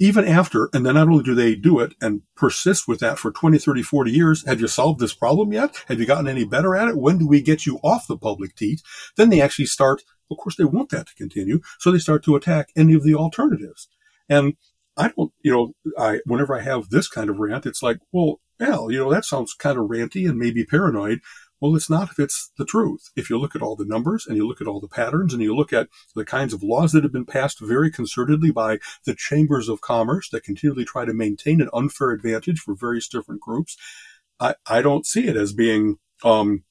[0.00, 3.30] Even after, and then not only do they do it and persist with that for
[3.30, 5.84] 20, 30, 40 years, have you solved this problem yet?
[5.86, 6.96] Have you gotten any better at it?
[6.96, 8.82] When do we get you off the public teat?
[9.16, 11.60] Then they actually start of course, they want that to continue.
[11.78, 13.88] So they start to attack any of the alternatives.
[14.28, 14.54] And
[14.96, 18.40] I don't, you know, I, whenever I have this kind of rant, it's like, well,
[18.60, 21.20] hell, you know, that sounds kind of ranty and maybe paranoid.
[21.60, 23.10] Well, it's not if it's the truth.
[23.16, 25.42] If you look at all the numbers and you look at all the patterns and
[25.42, 29.14] you look at the kinds of laws that have been passed very concertedly by the
[29.14, 33.76] chambers of commerce that continually try to maintain an unfair advantage for various different groups,
[34.40, 36.64] I, I don't see it as being, um,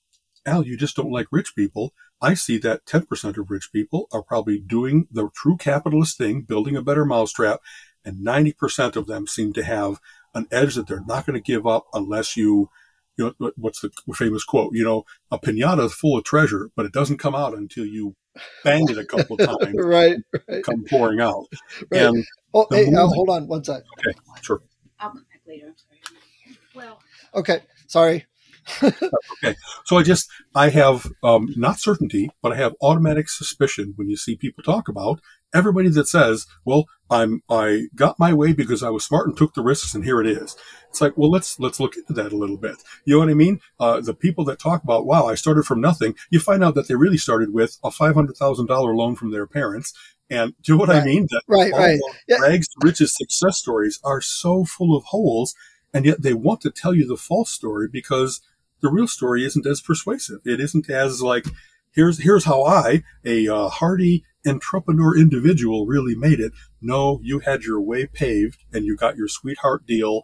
[0.46, 1.94] Al, you just don't like rich people.
[2.22, 6.76] I see that 10% of rich people are probably doing the true capitalist thing, building
[6.76, 7.60] a better mousetrap,
[8.06, 10.00] and 90% of them seem to have
[10.34, 12.70] an edge that they're not going to give up unless you,
[13.18, 14.74] you know, what's the famous quote?
[14.74, 18.16] You know, a pinata is full of treasure, but it doesn't come out until you
[18.64, 19.76] bang it a couple of times.
[19.76, 20.64] right, right.
[20.64, 21.46] Come pouring out.
[21.92, 22.02] Right.
[22.02, 23.84] And oh, hey, uh, hold on one sec.
[24.00, 24.62] Okay, sure.
[25.00, 25.68] I'll come back later.
[25.68, 26.58] I'm sorry.
[26.76, 27.00] Well.
[27.36, 28.26] Okay, sorry
[28.84, 29.56] okay.
[29.86, 34.18] So I just, I have um, not certainty, but I have automatic suspicion when you
[34.18, 35.20] see people talk about
[35.54, 39.54] everybody that says, well, I'm, I got my way because I was smart and took
[39.54, 40.56] the risks and here it is.
[40.90, 42.78] It's like, well, let's, let's look into that a little bit.
[43.06, 43.60] You know what I mean?
[43.80, 46.88] Uh, the people that talk about, wow, I started from nothing, you find out that
[46.88, 49.94] they really started with a $500,000 loan from their parents.
[50.30, 51.04] And do you know what right.
[51.04, 51.28] I mean?
[51.30, 52.00] That right, right.
[52.28, 52.38] Yeah.
[52.38, 55.56] Rags to riches success stories are so full of holes.
[55.94, 58.42] And yet they want to tell you the false story because
[58.82, 60.40] the real story isn't as persuasive.
[60.46, 61.46] It isn't as like,
[61.92, 66.52] here's, here's how I, a uh, hardy entrepreneur individual really made it.
[66.82, 70.24] No, you had your way paved and you got your sweetheart deal.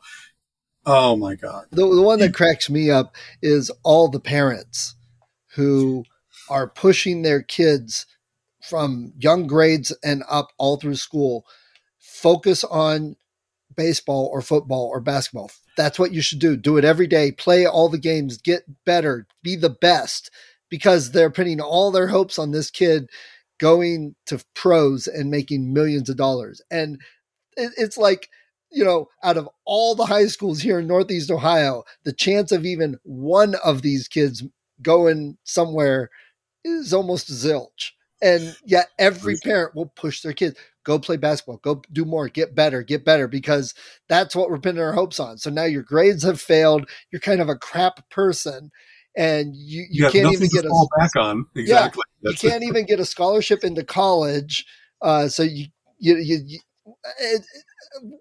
[0.86, 1.66] Oh my God.
[1.72, 4.96] The, the one that cracks me up is all the parents
[5.56, 6.06] who
[6.50, 8.06] are pushing their kids
[8.62, 11.46] from young grades and up all through school
[12.00, 13.16] focus on
[13.76, 15.52] baseball or football or basketball.
[15.78, 16.58] That's what you should do.
[16.58, 17.32] Do it every day.
[17.32, 18.38] Play all the games.
[18.38, 19.26] Get better.
[19.42, 20.30] Be the best
[20.70, 23.10] because they're putting all their hopes on this kid
[23.60, 26.62] going to pros and making millions of dollars.
[26.72, 27.00] And
[27.56, 28.30] it's like,
[28.72, 32.66] you know, out of all the high schools here in Northeast Ohio, the chance of
[32.66, 34.44] even one of these kids
[34.82, 36.10] going somewhere
[36.64, 37.92] is almost zilch.
[38.22, 40.58] And yet every parent will push their kids
[40.90, 43.76] go play basketball, go do more, get better, get better, because
[44.08, 45.38] that's what we're pinning our hopes on.
[45.38, 46.90] So now your grades have failed.
[47.12, 48.72] You're kind of a crap person.
[49.18, 51.46] And you, you, you can't even get a back on.
[51.56, 52.04] Exactly.
[52.22, 54.66] Yeah, you can't even get a scholarship into college.
[55.02, 55.66] Uh, so you,
[55.98, 56.60] you, you, you
[57.20, 57.46] it,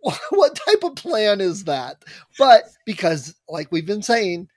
[0.30, 2.04] what type of plan is that?
[2.38, 4.48] But because, like we've been saying,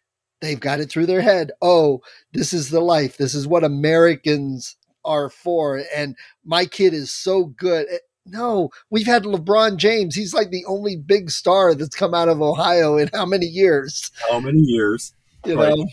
[0.41, 1.51] they've got it through their head.
[1.61, 2.01] Oh,
[2.33, 3.17] this is the life.
[3.17, 5.83] This is what Americans are for.
[5.95, 7.87] And my kid is so good.
[7.91, 10.15] Eh, no, we've had LeBron James.
[10.15, 14.11] He's like the only big star that's come out of Ohio in how many years?
[14.29, 15.13] How many years?
[15.45, 15.75] You right.
[15.75, 15.86] know,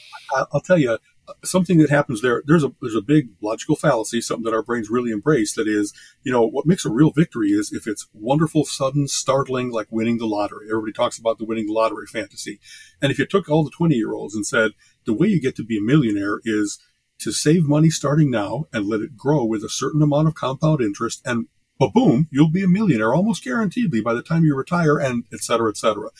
[0.53, 0.99] I'll tell you
[1.45, 2.43] something that happens there.
[2.47, 5.55] There's a there's a big logical fallacy, something that our brains really embrace.
[5.55, 9.71] That is, you know, what makes a real victory is if it's wonderful, sudden, startling,
[9.71, 10.67] like winning the lottery.
[10.71, 12.61] Everybody talks about the winning the lottery fantasy,
[13.01, 14.73] and if you took all the twenty year olds and said
[15.05, 16.79] the way you get to be a millionaire is
[17.21, 20.81] to save money starting now and let it grow with a certain amount of compound
[20.81, 21.47] interest and
[21.87, 25.71] boom, you'll be a millionaire almost guaranteedly by the time you retire and et cetera,
[25.71, 26.11] et cetera.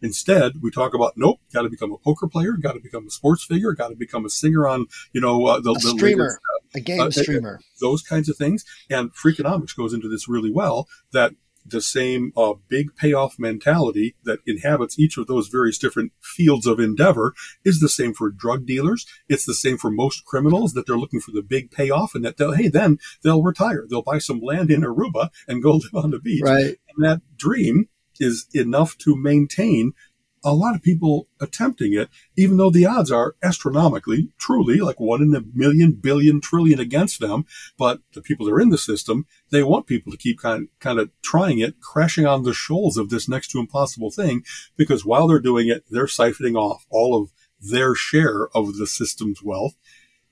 [0.00, 3.10] Instead, we talk about nope, got to become a poker player, got to become a
[3.10, 6.24] sports figure, got to become a singer on you know uh, the, a the streamer,
[6.24, 8.64] latest, uh, a game uh, streamer, those kinds of things.
[8.88, 10.88] And Freakonomics goes into this really well.
[11.12, 11.32] That
[11.70, 16.80] the same uh, big payoff mentality that inhabits each of those various different fields of
[16.80, 17.34] endeavor
[17.64, 19.06] is the same for drug dealers.
[19.28, 22.36] It's the same for most criminals that they're looking for the big payoff and that
[22.36, 23.86] they'll, hey, then they'll retire.
[23.88, 26.42] They'll buy some land in Aruba and go live on the beach.
[26.42, 26.76] Right.
[26.96, 27.88] And that dream
[28.20, 29.92] is enough to maintain
[30.44, 35.20] a lot of people attempting it, even though the odds are astronomically, truly like one
[35.20, 37.44] in a million, billion, trillion against them.
[37.76, 41.00] But the people that are in the system, they want people to keep kind, kind
[41.00, 44.44] of trying it, crashing on the shoals of this next to impossible thing,
[44.76, 49.42] because while they're doing it, they're siphoning off all of their share of the system's
[49.42, 49.74] wealth.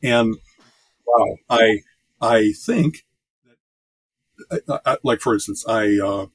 [0.03, 0.37] And
[1.05, 1.81] wow, I,
[2.20, 3.05] I think
[4.49, 6.27] that, I, I, like for instance, I, uh,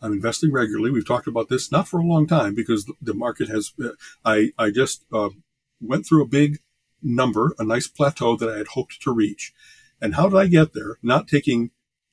[0.00, 0.90] I'm investing regularly.
[0.90, 3.72] We've talked about this not for a long time because the market has.
[3.82, 3.90] Uh,
[4.24, 5.30] I I just uh,
[5.80, 6.58] went through a big
[7.02, 9.52] number, a nice plateau that I had hoped to reach,
[10.00, 10.98] And how did I get there?
[11.02, 11.70] Not taking,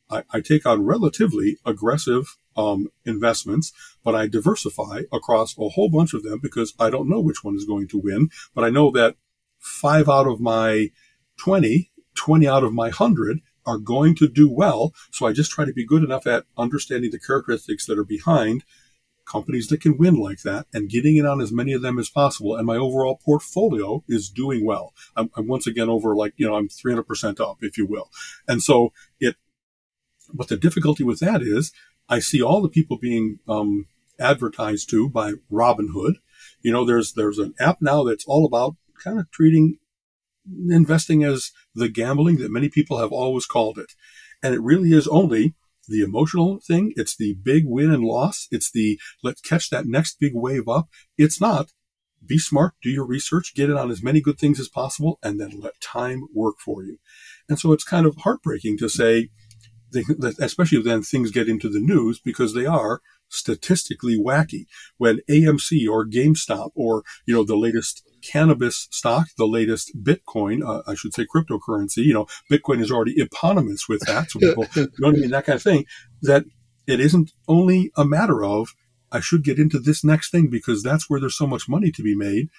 [0.10, 6.14] I, I take on relatively aggressive um, investments, but I diversify across a whole bunch
[6.14, 8.30] of them because I don't know which one is going to win.
[8.54, 9.16] But I know that
[9.60, 10.92] five out of my
[11.38, 14.94] 20, 20 out of my 100 are going to do well.
[15.12, 18.64] So I just try to be good enough at understanding the characteristics that are behind
[19.26, 22.10] companies that can win like that and getting in on as many of them as
[22.10, 22.56] possible.
[22.56, 24.94] And my overall portfolio is doing well.
[25.16, 28.10] I'm, I'm once again over like, you know, I'm 300% up, if you will.
[28.48, 29.36] And so it,
[30.34, 31.72] but the difficulty with that is
[32.08, 36.16] I see all the people being, um, advertised to by Robinhood.
[36.62, 39.78] You know, there's, there's an app now that's all about kind of treating
[40.70, 43.94] investing as the gambling that many people have always called it.
[44.44, 45.56] And it really is only
[45.88, 46.94] the emotional thing.
[46.96, 48.48] It's the big win and loss.
[48.52, 50.90] It's the let's catch that next big wave up.
[51.18, 51.72] It's not
[52.26, 55.40] be smart, do your research, get it on as many good things as possible, and
[55.40, 56.98] then let time work for you.
[57.48, 59.30] And so it's kind of heartbreaking to say,
[60.40, 63.02] especially then things get into the news because they are
[63.36, 64.66] statistically wacky.
[64.98, 70.84] When AMC or GameStop or, you know, the latest cannabis stock, the latest Bitcoin, uh,
[70.88, 74.32] I should say cryptocurrency, you know, Bitcoin is already eponymous with that.
[74.32, 75.32] So people, you know what I mean?
[75.32, 75.86] That kind of thing
[76.22, 76.46] that
[76.88, 78.70] it isn't only a matter of,
[79.12, 82.04] I should get into this next thing because that's where there's so much money to
[82.04, 82.50] be made.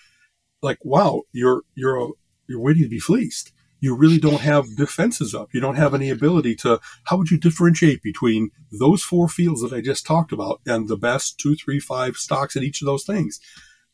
[0.63, 2.09] Like, wow, you're, you're, a,
[2.49, 5.49] you're waiting to be fleeced you really don't have defenses up.
[5.53, 9.73] You don't have any ability to, how would you differentiate between those four fields that
[9.73, 13.05] I just talked about and the best two, three, five stocks in each of those
[13.05, 13.41] things?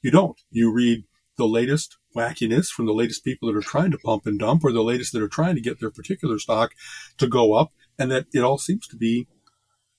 [0.03, 0.41] You don't.
[0.51, 1.05] You read
[1.37, 4.73] the latest wackiness from the latest people that are trying to pump and dump or
[4.73, 6.73] the latest that are trying to get their particular stock
[7.19, 7.73] to go up.
[7.99, 9.27] And that it all seems to be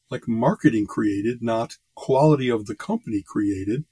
[0.09, 3.85] like marketing created, not quality of the company created.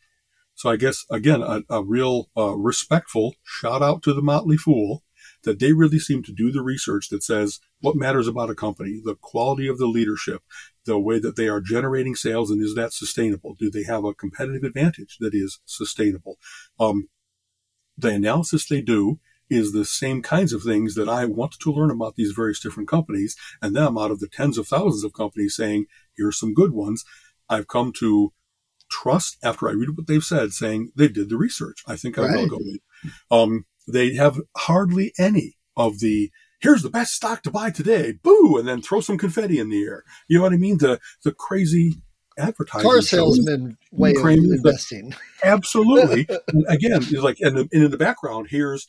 [0.55, 5.03] So I guess again, a, a real uh, respectful shout out to the Motley Fool
[5.43, 9.01] that they really seem to do the research that says what matters about a company,
[9.03, 10.41] the quality of the leadership,
[10.85, 13.55] the way that they are generating sales, and is that sustainable?
[13.57, 16.37] Do they have a competitive advantage that is sustainable?
[16.79, 17.09] Um,
[17.97, 21.91] the analysis they do is the same kinds of things that I want to learn
[21.91, 25.55] about these various different companies, and them out of the tens of thousands of companies
[25.55, 27.03] saying, here's some good ones.
[27.49, 28.31] I've come to
[28.89, 31.83] trust after I read what they've said, saying they did the research.
[31.85, 32.35] I think I right.
[32.35, 32.79] will go with.
[33.29, 38.57] Um, they have hardly any of the here's the best stock to buy today, boo,
[38.57, 40.03] and then throw some confetti in the air.
[40.27, 40.77] You know what I mean?
[40.77, 42.01] The the crazy
[42.37, 45.13] advertising car salesman way of investing.
[45.43, 46.21] Absolutely.
[46.67, 48.87] again, it's like and, and in the background, here's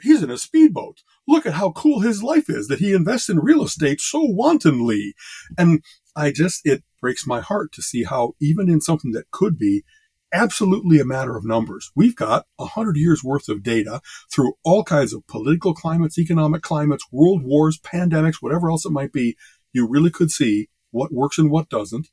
[0.00, 1.02] he's in a speedboat.
[1.28, 5.14] Look at how cool his life is that he invests in real estate so wantonly.
[5.56, 5.82] And
[6.16, 9.84] I just it breaks my heart to see how even in something that could be
[10.32, 11.90] absolutely a matter of numbers.
[11.94, 14.00] We've got a hundred years worth of data
[14.32, 19.12] through all kinds of political climates, economic climates, world wars, pandemics, whatever else it might
[19.12, 19.36] be.
[19.72, 22.08] You really could see what works and what doesn't.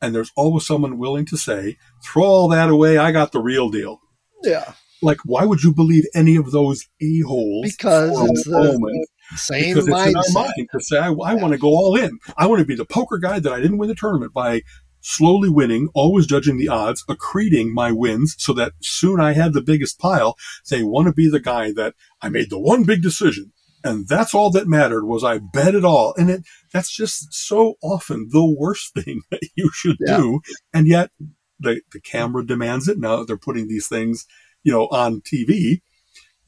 [0.00, 2.98] And there's always someone willing to say, throw all that away.
[2.98, 4.00] I got the real deal.
[4.42, 4.72] Yeah.
[5.02, 7.72] Like, why would you believe any of those a-holes?
[7.76, 9.08] Because it's the moment?
[9.36, 10.06] same because mindset.
[10.06, 11.42] It's in our mind to say, I, I yeah.
[11.42, 12.18] want to go all in.
[12.36, 14.62] I want to be the poker guy that I didn't win the tournament by
[15.08, 19.62] slowly winning, always judging the odds, accreting my wins so that soon I had the
[19.62, 20.36] biggest pile.
[20.68, 23.52] They want to be the guy that I made the one big decision.
[23.82, 26.12] And that's all that mattered was I bet it all.
[26.18, 26.42] And it,
[26.74, 30.18] that's just so often the worst thing that you should yeah.
[30.18, 30.40] do.
[30.74, 31.10] And yet
[31.58, 32.98] the, the camera demands it.
[32.98, 34.26] Now that they're putting these things,
[34.62, 35.80] you know, on TV.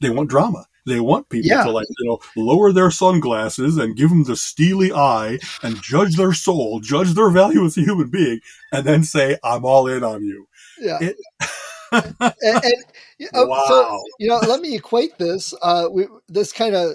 [0.01, 0.65] They want drama.
[0.85, 1.63] They want people yeah.
[1.63, 6.15] to like, you know, lower their sunglasses and give them the steely eye and judge
[6.15, 8.39] their soul, judge their value as a human being,
[8.71, 10.47] and then say, I'm all in on you.
[10.79, 10.97] Yeah.
[11.01, 11.17] It,
[11.91, 12.63] and, and
[13.33, 13.63] uh, wow.
[13.67, 15.53] so, you know, let me equate this.
[15.61, 16.93] Uh, we, this kind of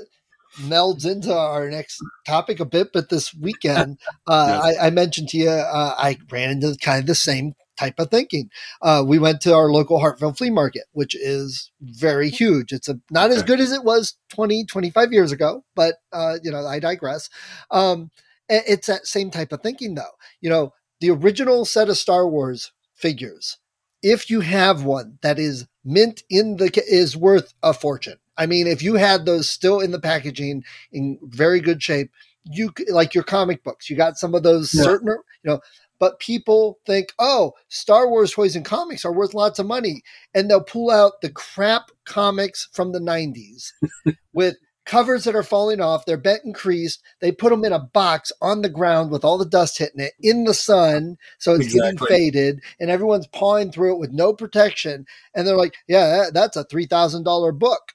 [0.62, 4.78] melds into our next topic a bit, but this weekend, uh, yes.
[4.78, 8.10] I, I, mentioned to you, uh, I ran into kind of the same type of
[8.10, 8.50] thinking.
[8.82, 12.72] Uh, we went to our local Hartville flea market, which is very huge.
[12.72, 16.50] It's a, not as good as it was 20, 25 years ago, but, uh, you
[16.50, 17.28] know, I digress.
[17.70, 18.10] Um,
[18.48, 20.14] it's that same type of thinking though.
[20.40, 23.58] You know, the original set of Star Wars figures,
[24.02, 28.18] if you have one that is mint in the, is worth a fortune.
[28.36, 32.10] I mean, if you had those still in the packaging in very good shape,
[32.44, 34.82] you like your comic books, you got some of those yeah.
[34.82, 35.60] certain, you know,
[35.98, 40.02] but people think, oh, Star Wars toys and comics are worth lots of money.
[40.34, 43.72] And they'll pull out the crap comics from the 90s
[44.32, 46.06] with covers that are falling off.
[46.06, 47.02] They're bent and creased.
[47.20, 50.14] They put them in a box on the ground with all the dust hitting it
[50.20, 51.16] in the sun.
[51.38, 52.06] So it's exactly.
[52.06, 55.06] getting faded and everyone's pawing through it with no protection.
[55.34, 57.92] And they're like, yeah, that's a $3,000 book.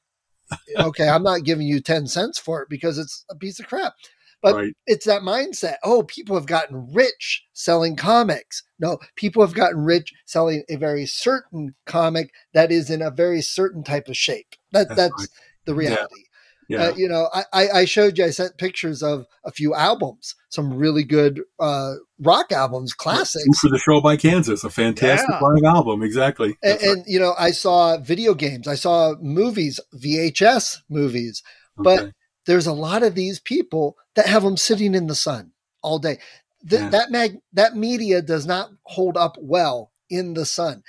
[0.77, 3.93] okay, I'm not giving you 10 cents for it because it's a piece of crap.
[4.41, 4.73] But right.
[4.87, 5.75] it's that mindset.
[5.83, 8.63] Oh, people have gotten rich selling comics.
[8.79, 13.41] No, people have gotten rich selling a very certain comic that is in a very
[13.41, 14.55] certain type of shape.
[14.71, 15.29] That that's, that's right.
[15.65, 16.23] the reality.
[16.71, 16.83] Yeah.
[16.83, 20.73] Uh, you know, I, I showed you, I sent pictures of a few albums, some
[20.73, 23.59] really good uh, rock albums, classics.
[23.59, 25.39] For the Show by Kansas, a fantastic yeah.
[25.39, 26.55] rock album, exactly.
[26.63, 26.83] And, right.
[26.83, 31.43] and, you know, I saw video games, I saw movies, VHS movies,
[31.77, 32.11] okay.
[32.45, 36.19] There's a lot of these people that have them sitting in the sun all day.
[36.67, 36.89] Th- yeah.
[36.89, 40.83] That mag- that media does not hold up well in the sun.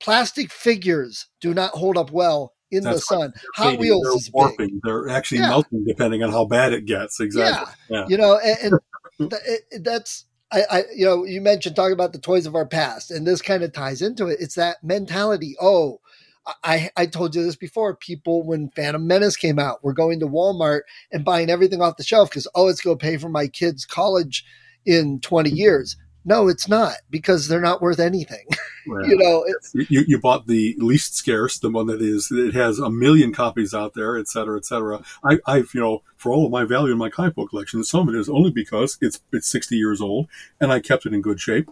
[0.00, 3.32] Plastic figures do not hold up well in That's the sun.
[3.56, 4.68] Hot Wheels they're is warping.
[4.68, 4.80] Big.
[4.84, 5.48] They're actually yeah.
[5.48, 7.18] melting depending on how bad it gets.
[7.18, 7.74] Exactly.
[7.88, 8.00] Yeah.
[8.00, 8.06] yeah.
[8.08, 8.74] You know, and,
[9.18, 12.54] and th- it, that's I, I, you know, you mentioned talking about the toys of
[12.54, 14.38] our past, and this kind of ties into it.
[14.40, 15.56] It's that mentality.
[15.60, 16.00] Oh,
[16.64, 17.94] I, I told you this before.
[17.96, 20.80] People, when Phantom Menace came out, were going to Walmart
[21.12, 23.84] and buying everything off the shelf because, oh, it's going to pay for my kids'
[23.84, 24.44] college
[24.86, 25.96] in 20 years.
[26.24, 28.46] No, it's not because they're not worth anything.
[28.86, 29.46] you know,
[29.88, 33.72] you, you bought the least scarce, the one that is, it has a million copies
[33.72, 35.02] out there, et cetera, et cetera.
[35.24, 38.08] I, I've, you know, for all of my value in my comic book collection, some
[38.08, 40.28] of it is only because it's, it's 60 years old
[40.60, 41.70] and I kept it in good shape.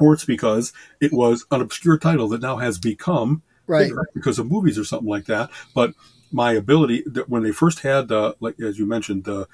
[0.00, 4.50] Or it's because it was an obscure title that now has become right because of
[4.50, 5.50] movies or something like that.
[5.74, 5.94] But
[6.32, 9.44] my ability that when they first had, uh, like as you mentioned, the uh,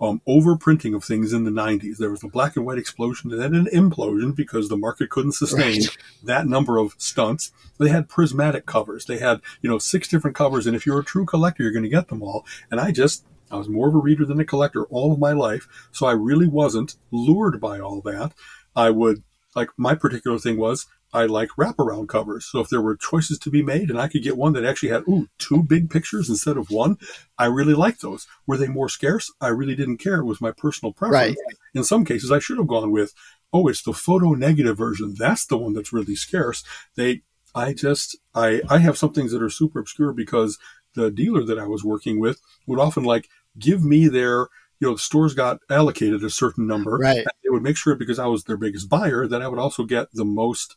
[0.00, 1.98] um, overprinting of things in the 90s.
[1.98, 5.32] There was a black and white explosion and then an implosion because the market couldn't
[5.32, 5.98] sustain right.
[6.24, 7.52] that number of stunts.
[7.78, 9.04] They had prismatic covers.
[9.04, 10.66] They had, you know, six different covers.
[10.66, 12.46] And if you're a true collector, you're going to get them all.
[12.70, 15.32] And I just, I was more of a reader than a collector all of my
[15.32, 15.68] life.
[15.92, 18.32] So I really wasn't lured by all that.
[18.74, 19.22] I would,
[19.54, 22.46] like, my particular thing was I like wraparound covers.
[22.46, 24.90] So if there were choices to be made and I could get one that actually
[24.90, 26.98] had, ooh, two big pictures instead of one,
[27.36, 28.26] I really liked those.
[28.46, 29.32] Were they more scarce?
[29.40, 30.20] I really didn't care.
[30.20, 31.36] It was my personal preference.
[31.36, 31.56] Right.
[31.74, 33.12] In some cases, I should have gone with,
[33.52, 35.14] oh, it's the photo negative version.
[35.18, 36.62] That's the one that's really scarce.
[36.96, 37.22] They,
[37.54, 40.58] I just, I, I have some things that are super obscure because
[40.94, 44.46] the dealer that I was working with would often like give me their,
[44.78, 46.98] you know, the stores got allocated a certain number.
[46.98, 47.26] Right.
[47.42, 50.06] They would make sure because I was their biggest buyer that I would also get
[50.12, 50.76] the most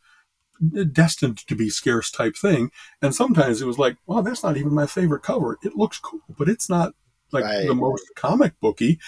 [0.92, 2.72] destined to be scarce type thing.
[3.02, 5.58] And sometimes it was like, well, that's not even my favorite cover.
[5.64, 6.94] It looks cool, but it's not
[7.32, 7.68] like right.
[7.68, 9.00] the most comic booky.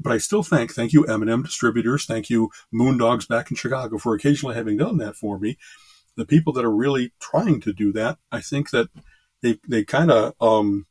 [0.00, 2.06] But I still thank, thank you, M&M distributors.
[2.06, 5.58] Thank you, Moondogs back in Chicago for occasionally having done that for me.
[6.16, 8.88] The people that are really trying to do that, I think that
[9.42, 10.86] they, they kind of, um,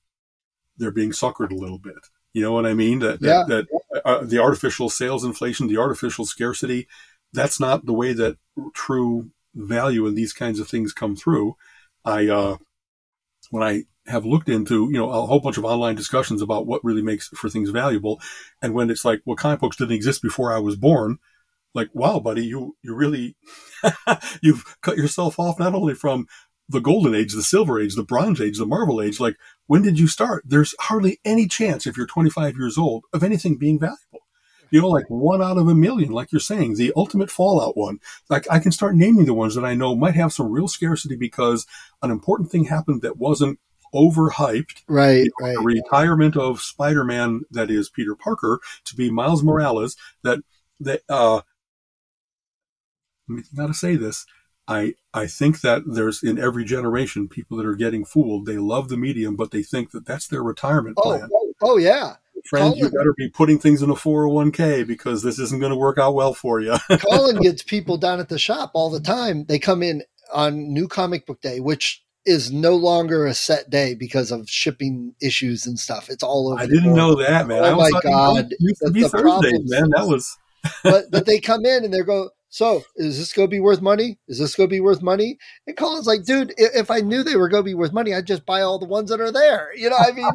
[0.77, 1.95] they're being suckered a little bit.
[2.33, 2.99] You know what I mean?
[2.99, 3.43] That, yeah.
[3.47, 6.87] that, that uh, the artificial sales inflation, the artificial scarcity,
[7.33, 8.37] that's not the way that
[8.73, 11.55] true value in these kinds of things come through.
[12.05, 12.57] I, uh,
[13.51, 16.83] when I have looked into, you know, a whole bunch of online discussions about what
[16.83, 18.19] really makes for things valuable.
[18.61, 21.17] And when it's like, well, comic books didn't exist before I was born,
[21.73, 23.35] like, wow, buddy, you, you really,
[24.41, 26.27] you've cut yourself off not only from
[26.69, 29.19] the golden age, the silver age, the bronze age, the marvel age.
[29.19, 29.35] Like,
[29.67, 30.43] when did you start?
[30.45, 34.26] There's hardly any chance if you're 25 years old of anything being valuable
[34.69, 37.99] you know, like one out of a million, like you're saying, the ultimate fallout one.
[38.29, 41.15] Like I can start naming the ones that I know might have some real scarcity
[41.15, 41.65] because
[42.01, 43.59] an important thing happened that wasn't
[43.93, 44.83] overhyped.
[44.87, 45.55] Right, you know, right.
[45.55, 49.95] The retirement of Spider-Man, that is Peter Parker, to be Miles Morales.
[50.23, 50.39] That
[50.79, 51.41] that uh,
[53.29, 54.25] I gotta say this.
[54.67, 58.45] I I think that there's in every generation people that are getting fooled.
[58.45, 61.29] They love the medium, but they think that that's their retirement plan.
[61.33, 62.15] Oh, oh yeah
[62.45, 65.77] friends, Colin, you better be putting things in a 401k because this isn't going to
[65.77, 66.75] work out well for you.
[67.09, 69.45] Colin gets people down at the shop all the time.
[69.45, 73.95] They come in on new comic book day, which is no longer a set day
[73.95, 76.09] because of shipping issues and stuff.
[76.09, 76.61] It's all over.
[76.61, 77.63] I didn't know that, man.
[77.63, 79.89] Oh my god, used to be Thursday, man.
[79.95, 80.37] That was.
[80.83, 82.29] but but they come in and they go.
[82.57, 84.17] So is this going to be worth money?
[84.27, 85.37] Is this going to be worth money?
[85.67, 88.25] And Colin's like, dude, if I knew they were going to be worth money, I'd
[88.25, 89.69] just buy all the ones that are there.
[89.75, 90.27] You know, I mean,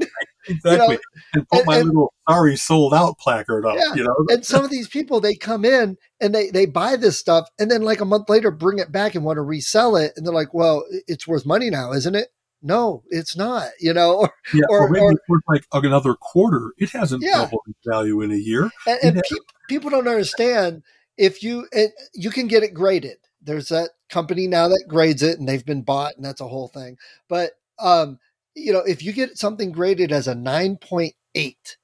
[0.46, 0.60] exactly.
[0.72, 0.98] You know,
[1.34, 3.74] and put and, my and, little sorry sold out placard up.
[3.76, 3.94] Yeah.
[3.96, 7.18] You know, and some of these people they come in and they they buy this
[7.18, 10.12] stuff, and then like a month later bring it back and want to resell it,
[10.16, 12.28] and they're like, well, it's worth money now, isn't it?
[12.62, 13.70] No, it's not.
[13.80, 16.72] You know, or yeah, or, or maybe or, it's worth like another quarter.
[16.78, 17.38] It hasn't yeah.
[17.38, 18.70] doubled in value in a year.
[18.86, 20.82] And, and pe- people don't understand
[21.16, 23.18] if you it, you can get it graded.
[23.40, 26.68] There's that company now that grades it, and they've been bought, and that's a whole
[26.68, 26.96] thing.
[27.28, 28.18] But um,
[28.54, 31.76] you know, if you get something graded as a nine point eight,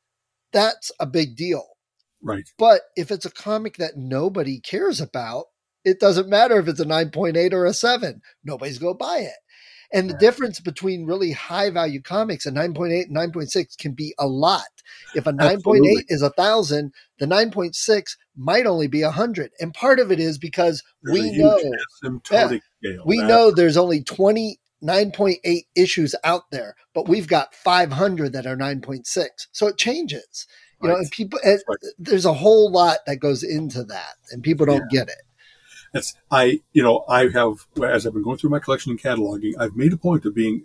[0.53, 1.67] that's a big deal.
[2.23, 2.49] Right.
[2.59, 5.47] But if it's a comic that nobody cares about,
[5.85, 8.21] it doesn't matter if it's a 9.8 or a 7.
[8.45, 9.37] Nobody's going to buy it.
[9.93, 14.27] And the difference between really high value comics, a 9.8 and 9.6 can be a
[14.27, 14.67] lot.
[15.15, 19.53] If a 9.8 is a thousand, the 9.6 might only be a hundred.
[19.61, 21.59] And part of it is because there's we know,
[22.31, 22.59] yeah,
[23.05, 28.57] we know there's only 20 9.8 issues out there, but we've got 500 that are
[28.57, 29.27] 9.6.
[29.53, 30.47] So it changes.
[30.81, 30.95] You right.
[30.95, 31.59] know, and people, right.
[31.99, 35.01] there's a whole lot that goes into that, and people don't yeah.
[35.01, 35.23] get it.
[35.93, 39.55] That's I, you know, I have as I've been going through my collection and cataloging,
[39.59, 40.65] I've made a point of being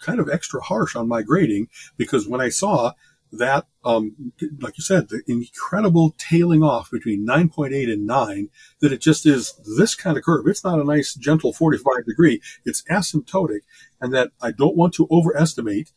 [0.00, 2.92] kind of extra harsh on my grading because when I saw
[3.32, 8.48] that, um, like you said, the incredible tailing off between 9.8 and 9,
[8.80, 10.46] that it just is this kind of curve.
[10.46, 12.40] It's not a nice, gentle 45 degree.
[12.64, 13.60] It's asymptotic.
[14.00, 15.92] And that I don't want to overestimate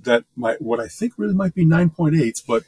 [0.00, 2.64] that my, what I think really might be 9.8s, but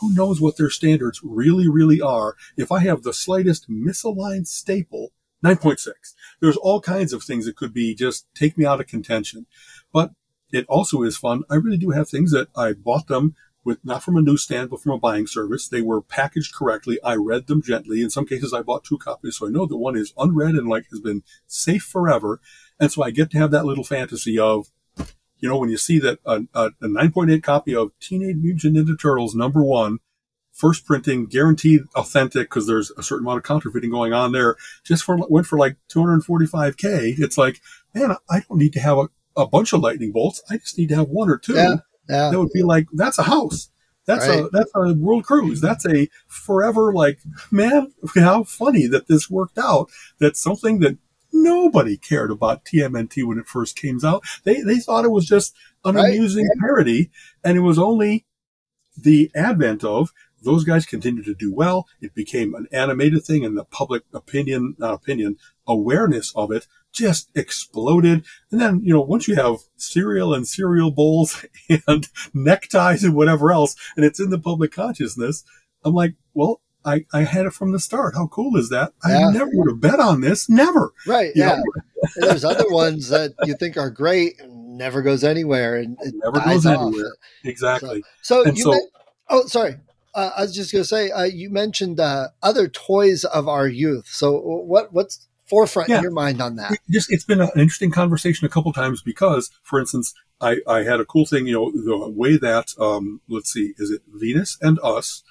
[0.00, 2.36] who knows what their standards really, really are.
[2.56, 5.12] If I have the slightest misaligned staple,
[5.44, 5.92] 9.6,
[6.40, 9.46] there's all kinds of things that could be just take me out of contention.
[9.92, 10.12] But
[10.50, 11.42] it also is fun.
[11.50, 13.34] I really do have things that I bought them
[13.64, 15.68] with not from a newsstand, but from a buying service.
[15.68, 16.98] They were packaged correctly.
[17.04, 18.02] I read them gently.
[18.02, 20.68] In some cases, I bought two copies, so I know that one is unread and
[20.68, 22.40] like has been safe forever.
[22.80, 24.68] And so I get to have that little fantasy of,
[25.38, 28.36] you know, when you see that uh, uh, a, a, a 9.8 copy of Teenage
[28.36, 29.98] Mutant Ninja Turtles number one,
[30.52, 35.04] first printing, guaranteed authentic because there's a certain amount of counterfeiting going on there, just
[35.04, 37.18] for went for like 245k.
[37.18, 37.60] It's like,
[37.94, 40.42] man, I don't need to have a, a bunch of lightning bolts.
[40.50, 41.54] I just need to have one or two.
[41.54, 41.76] Yeah.
[42.08, 42.30] Yeah.
[42.30, 43.70] That would be like, that's a house.
[44.06, 44.40] That's right.
[44.40, 45.60] a that's a world cruise.
[45.60, 47.18] That's a forever like
[47.50, 47.92] man.
[48.14, 49.90] How funny that this worked out.
[50.18, 50.96] That's something that
[51.42, 54.24] nobody cared about TMNT when it first came out.
[54.44, 56.14] They they thought it was just an right.
[56.14, 57.10] amusing parody,
[57.44, 58.26] and it was only
[58.96, 60.12] the advent of
[60.42, 61.86] those guys continued to do well.
[62.00, 65.36] It became an animated thing, and the public opinion, not opinion,
[65.66, 68.24] awareness of it just exploded.
[68.50, 71.44] And then, you know, once you have cereal and cereal bowls
[71.86, 75.44] and neckties and whatever else, and it's in the public consciousness,
[75.84, 78.14] I'm like, well, I, I had it from the start.
[78.14, 78.92] How cool is that?
[79.06, 79.28] Yeah.
[79.28, 80.48] I never would have bet on this.
[80.48, 80.92] Never.
[81.06, 81.32] Right.
[81.34, 81.60] You yeah.
[82.16, 86.40] there's other ones that you think are great and never goes anywhere and it never
[86.40, 86.88] goes off.
[86.88, 87.16] anywhere.
[87.44, 88.02] Exactly.
[88.22, 88.80] So, so you so,
[89.28, 89.76] oh, sorry.
[90.14, 93.68] Uh, I was just going to say, uh, you mentioned uh, other toys of our
[93.68, 94.06] youth.
[94.08, 95.98] So what, what's forefront yeah.
[95.98, 96.72] in your mind on that?
[96.90, 101.00] Just it's been an interesting conversation a couple times because, for instance, I, I had
[101.00, 101.46] a cool thing.
[101.46, 105.22] You know, the way that um, let's see, is it Venus and us?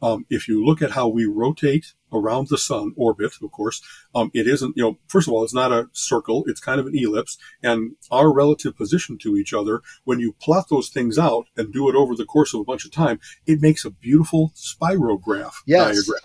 [0.00, 3.82] Um, if you look at how we rotate around the sun orbit, of course,
[4.14, 6.44] um, it isn't, you know, first of all, it's not a circle.
[6.46, 9.82] It's kind of an ellipse and our relative position to each other.
[10.04, 12.84] When you plot those things out and do it over the course of a bunch
[12.84, 15.96] of time, it makes a beautiful spirograph yes.
[15.96, 16.22] diagram.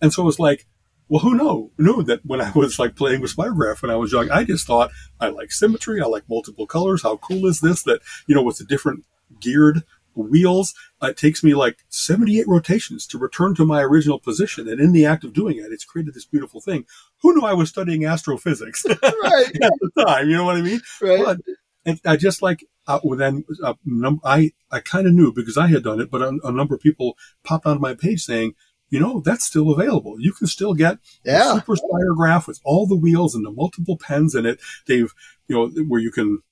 [0.00, 0.66] And so it's like,
[1.08, 4.12] well, who know, knew that when I was like playing with Spirograph when I was
[4.12, 4.90] young, I just thought
[5.20, 6.00] I like symmetry.
[6.00, 7.02] I like multiple colors.
[7.02, 7.84] How cool is this?
[7.84, 9.04] That, you know, with the different
[9.40, 9.84] geared
[10.16, 14.68] wheels, it takes me like 78 rotations to return to my original position.
[14.68, 16.84] And in the act of doing it, it's created this beautiful thing.
[17.22, 19.46] Who knew I was studying astrophysics right.
[19.62, 20.28] at the time?
[20.28, 20.80] You know what I mean?
[21.00, 21.24] Right.
[21.24, 21.38] But,
[21.84, 25.68] and I just like, uh, then uh, num- I, I kind of knew because I
[25.68, 28.54] had done it, but a, a number of people popped onto my page saying,
[28.88, 30.20] you know, that's still available.
[30.20, 31.52] You can still get yeah.
[31.52, 34.60] a super spirograph with all the wheels and the multiple pens in it.
[34.86, 35.12] They've,
[35.48, 36.42] you know, where you can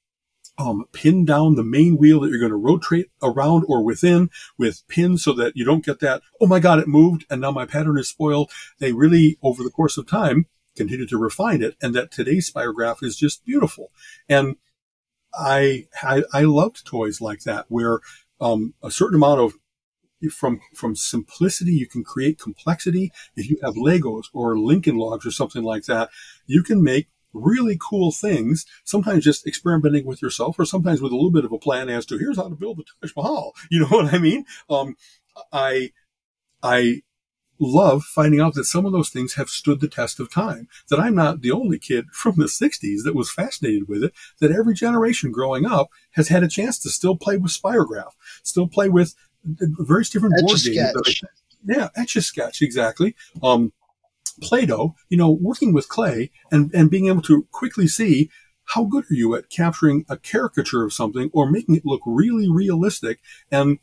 [0.58, 4.86] um, pin down the main wheel that you're going to rotate around or within with
[4.88, 7.66] pins so that you don't get that, oh my God, it moved and now my
[7.66, 8.50] pattern is spoiled.
[8.78, 10.46] They really, over the course of time,
[10.76, 11.76] continue to refine it.
[11.82, 13.90] And that today's spirograph is just beautiful.
[14.28, 14.56] And
[15.34, 18.00] I, I, I loved toys like that where,
[18.40, 19.54] um, a certain amount of
[20.32, 25.30] from from simplicity you can create complexity if you have legos or lincoln logs or
[25.30, 26.08] something like that
[26.46, 31.16] you can make really cool things sometimes just experimenting with yourself or sometimes with a
[31.16, 33.80] little bit of a plan as to here's how to build the taj mahal you
[33.80, 34.96] know what i mean um,
[35.52, 35.90] i
[36.62, 37.02] i
[37.60, 40.98] love finding out that some of those things have stood the test of time that
[40.98, 44.74] i'm not the only kid from the 60s that was fascinated with it that every
[44.74, 48.12] generation growing up has had a chance to still play with spirograph
[48.42, 49.14] still play with
[49.44, 51.22] various different board games.
[51.64, 53.14] yeah, etch a sketch exactly.
[53.42, 53.72] Um,
[54.42, 58.30] Play-Doh, you know, working with clay and and being able to quickly see
[58.66, 62.50] how good are you at capturing a caricature of something or making it look really
[62.50, 63.20] realistic.
[63.50, 63.78] And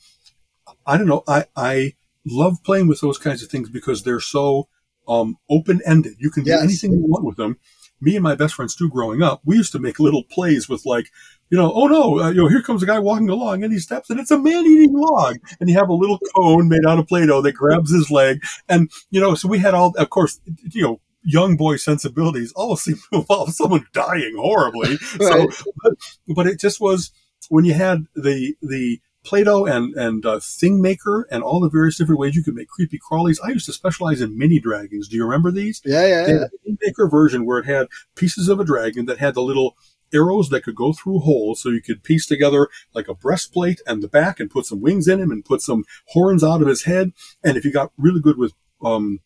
[0.85, 4.67] I don't know, I I love playing with those kinds of things because they're so
[5.07, 6.13] um, open ended.
[6.19, 6.63] You can do yes.
[6.63, 7.57] anything you want with them
[8.01, 10.85] me and my best friend Stu growing up, we used to make little plays with
[10.85, 11.09] like,
[11.51, 13.79] you know, oh no, uh, you know, here comes a guy walking along and he
[13.79, 15.35] steps and it's a man eating log.
[15.59, 18.41] And you have a little cone made out of Play-Doh that grabs his leg.
[18.69, 20.39] And, you know, so we had all, of course,
[20.71, 24.91] you know, young boy sensibilities all seem to involve someone dying horribly.
[25.19, 25.51] right.
[25.51, 25.93] So, but,
[26.35, 27.11] but, it just was
[27.49, 31.97] when you had the the Play-Doh and and uh, Thing Maker and all the various
[31.97, 33.39] different ways you could make creepy crawlies.
[33.43, 35.07] I used to specialize in mini dragons.
[35.07, 35.81] Do you remember these?
[35.85, 36.27] Yeah, yeah.
[36.27, 36.45] Yeah.
[36.63, 39.75] Thing Maker version where it had pieces of a dragon that had the little
[40.13, 44.01] arrows that could go through holes so you could piece together like a breastplate and
[44.01, 46.83] the back and put some wings in him and put some horns out of his
[46.83, 47.11] head.
[47.43, 48.53] And if you got really good with
[48.83, 49.19] um,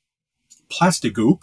[0.70, 1.40] Plasti-Goop,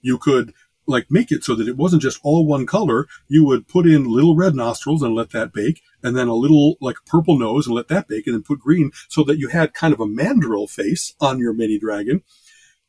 [0.00, 0.52] you could
[0.86, 3.06] like make it so that it wasn't just all one color.
[3.28, 6.76] You would put in little red nostrils and let that bake, and then a little
[6.80, 9.74] like purple nose and let that bake, and then put green so that you had
[9.74, 12.22] kind of a mandrill face on your mini dragon.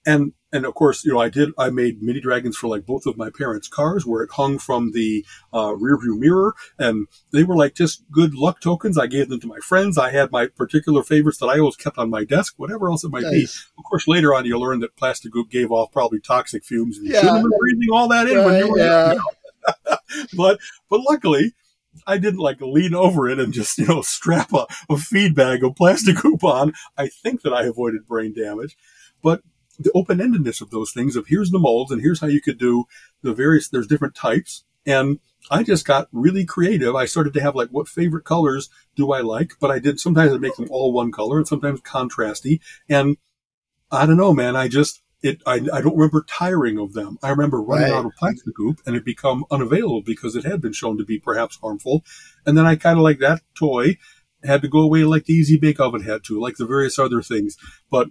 [0.05, 1.49] And and of course, you know, I did.
[1.57, 4.91] I made mini dragons for like both of my parents' cars, where it hung from
[4.91, 8.97] the uh, rear view mirror, and they were like just good luck tokens.
[8.97, 9.97] I gave them to my friends.
[9.97, 13.11] I had my particular favorites that I always kept on my desk, whatever else it
[13.11, 13.31] might nice.
[13.31, 13.43] be.
[13.79, 17.07] Of course, later on, you learn that plastic goop gave off probably toxic fumes, and
[17.07, 17.21] you yeah.
[17.21, 18.77] shouldn't have been breathing all that in right, when you were.
[18.77, 19.15] Yeah.
[20.37, 21.53] but but luckily,
[22.05, 25.63] I didn't like lean over it and just, you know, strap a, a feed bag
[25.63, 26.73] of Plasti-Goop on.
[26.97, 28.77] I think that I avoided brain damage.
[29.21, 29.41] But
[29.83, 32.57] the open endedness of those things of here's the molds and here's how you could
[32.57, 32.85] do
[33.21, 34.63] the various, there's different types.
[34.85, 35.19] And
[35.49, 36.95] I just got really creative.
[36.95, 39.53] I started to have like, what favorite colors do I like?
[39.59, 42.59] But I did sometimes I make them all one color and sometimes contrasty.
[42.89, 43.17] And
[43.91, 44.55] I don't know, man.
[44.55, 47.17] I just, it, I, I don't remember tiring of them.
[47.23, 47.97] I remember running right.
[47.97, 51.57] out of Plasti-Goop and it become unavailable because it had been shown to be perhaps
[51.61, 52.03] harmful.
[52.45, 53.97] And then I kind of like that toy
[54.43, 57.21] had to go away like the easy bake oven had to, like the various other
[57.21, 57.55] things.
[57.89, 58.09] But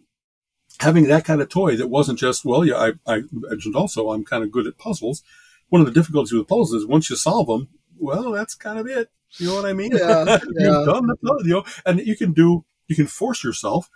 [0.80, 4.24] having that kind of toy that wasn't just, well, yeah, I, I mentioned also I'm
[4.24, 5.22] kind of good at puzzles.
[5.68, 7.68] One of the difficulties with puzzles is once you solve them,
[7.98, 9.10] well, that's kind of it.
[9.38, 9.92] You know what I mean?
[9.92, 13.88] Yeah, You've done the puzzle, you know, and you can do, you can force yourself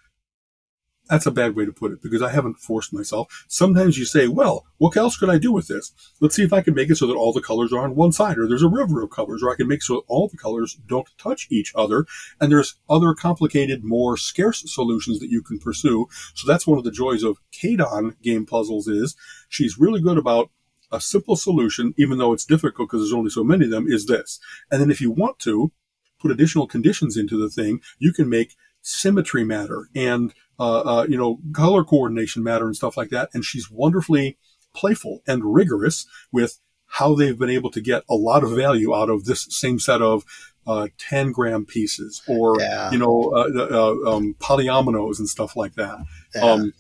[1.08, 3.44] that's a bad way to put it because I haven't forced myself.
[3.48, 5.92] Sometimes you say, well, what else could I do with this?
[6.20, 8.12] Let's see if I can make it so that all the colors are on one
[8.12, 10.78] side or there's a river of colors or I can make so all the colors
[10.86, 12.06] don't touch each other.
[12.40, 16.08] And there's other complicated, more scarce solutions that you can pursue.
[16.34, 19.16] So that's one of the joys of Kadon game puzzles is
[19.48, 20.50] she's really good about
[20.92, 24.06] a simple solution, even though it's difficult because there's only so many of them, is
[24.06, 24.38] this.
[24.70, 25.72] And then if you want to
[26.20, 31.84] put additional conditions into the thing, you can make symmetry matter and you know, color
[31.84, 33.30] coordination matter and stuff like that.
[33.34, 34.38] And she's wonderfully
[34.74, 39.10] playful and rigorous with how they've been able to get a lot of value out
[39.10, 40.24] of this same set of
[40.66, 42.90] uh, tangram pieces or, yeah.
[42.90, 45.98] you know, uh, uh, um, polyominoes and stuff like that.
[46.34, 46.42] Yeah.
[46.42, 46.72] Um,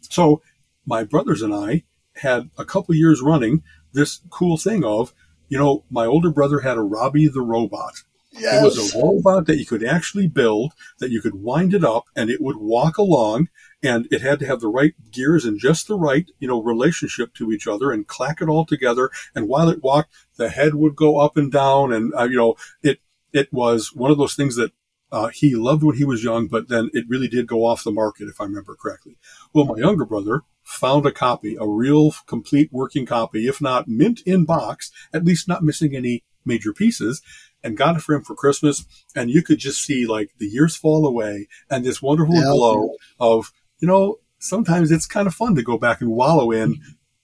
[0.00, 0.42] so
[0.86, 1.84] my brothers and I
[2.16, 3.62] had a couple years running
[3.92, 5.12] this cool thing of,
[5.48, 8.02] you know, my older brother had a Robbie the robot
[8.36, 8.60] Yes.
[8.60, 12.06] It was a robot that you could actually build, that you could wind it up
[12.16, 13.48] and it would walk along
[13.82, 17.34] and it had to have the right gears and just the right, you know, relationship
[17.34, 19.10] to each other and clack it all together.
[19.34, 21.92] And while it walked, the head would go up and down.
[21.92, 23.00] And, uh, you know, it,
[23.32, 24.72] it was one of those things that
[25.12, 27.92] uh, he loved when he was young, but then it really did go off the
[27.92, 29.16] market, if I remember correctly.
[29.52, 34.22] Well, my younger brother found a copy, a real complete working copy, if not mint
[34.26, 37.22] in box, at least not missing any major pieces
[37.64, 38.84] and got it for him for Christmas.
[39.16, 42.42] And you could just see like the years fall away and this wonderful yeah.
[42.42, 46.76] glow of, you know, sometimes it's kind of fun to go back and wallow in.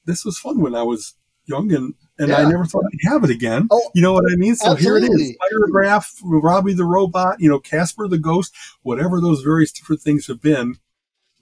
[0.06, 1.14] This was fun when I was
[1.44, 2.38] young and, and yeah.
[2.38, 3.68] I never thought I'd have it again.
[3.70, 4.56] Oh, you know what I mean?
[4.56, 5.08] So absolutely.
[5.08, 5.36] here it is.
[5.36, 10.40] Spirograph, Robbie the robot, you know, Casper the ghost, whatever those various different things have
[10.40, 10.76] been.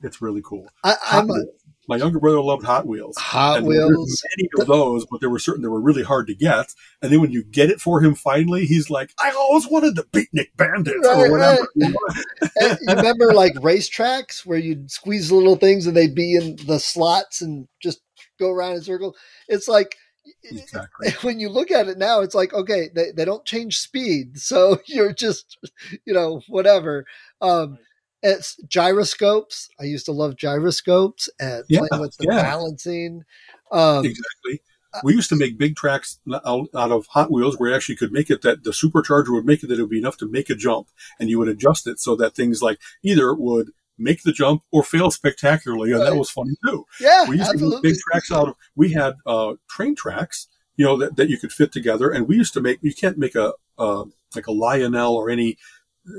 [0.02, 0.68] It's really cool.
[0.84, 1.44] I, am a,
[1.88, 3.16] my younger brother loved Hot Wheels.
[3.16, 4.22] Hot Wheels.
[4.36, 6.74] Many of those, but there were certain that were really hard to get.
[7.00, 10.04] And then when you get it for him finally, he's like, I always wanted the
[10.04, 11.68] Beatnik Bandits right, or whatever.
[11.76, 12.78] Right.
[12.80, 17.40] you remember like racetracks where you'd squeeze little things and they'd be in the slots
[17.40, 18.00] and just
[18.38, 19.16] go around in circles?
[19.48, 19.96] It's like,
[20.44, 21.10] Exactly.
[21.22, 24.38] When you look at it now, it's like, okay, they, they don't change speed.
[24.38, 25.58] So you're just,
[26.04, 27.06] you know, whatever.
[27.40, 27.78] Um,
[28.22, 29.68] it's gyroscopes.
[29.80, 32.42] I used to love gyroscopes and yeah, playing with the yeah.
[32.42, 33.24] balancing.
[33.70, 34.62] Um, exactly.
[34.92, 37.96] Uh, we used to make big tracks out, out, of Hot Wheels where you actually
[37.96, 40.28] could make it that the supercharger would make it that it would be enough to
[40.28, 40.88] make a jump
[41.20, 44.82] and you would adjust it so that things like either would make the jump or
[44.82, 45.90] fail spectacularly.
[45.92, 46.10] And right.
[46.10, 46.86] that was funny too.
[47.00, 47.28] Yeah.
[47.28, 47.70] We used absolutely.
[47.70, 51.28] to make big tracks out of, we had, uh, train tracks, you know, that, that
[51.28, 52.10] you could fit together.
[52.10, 54.04] And we used to make, you can't make a, uh,
[54.34, 55.58] like a Lionel or any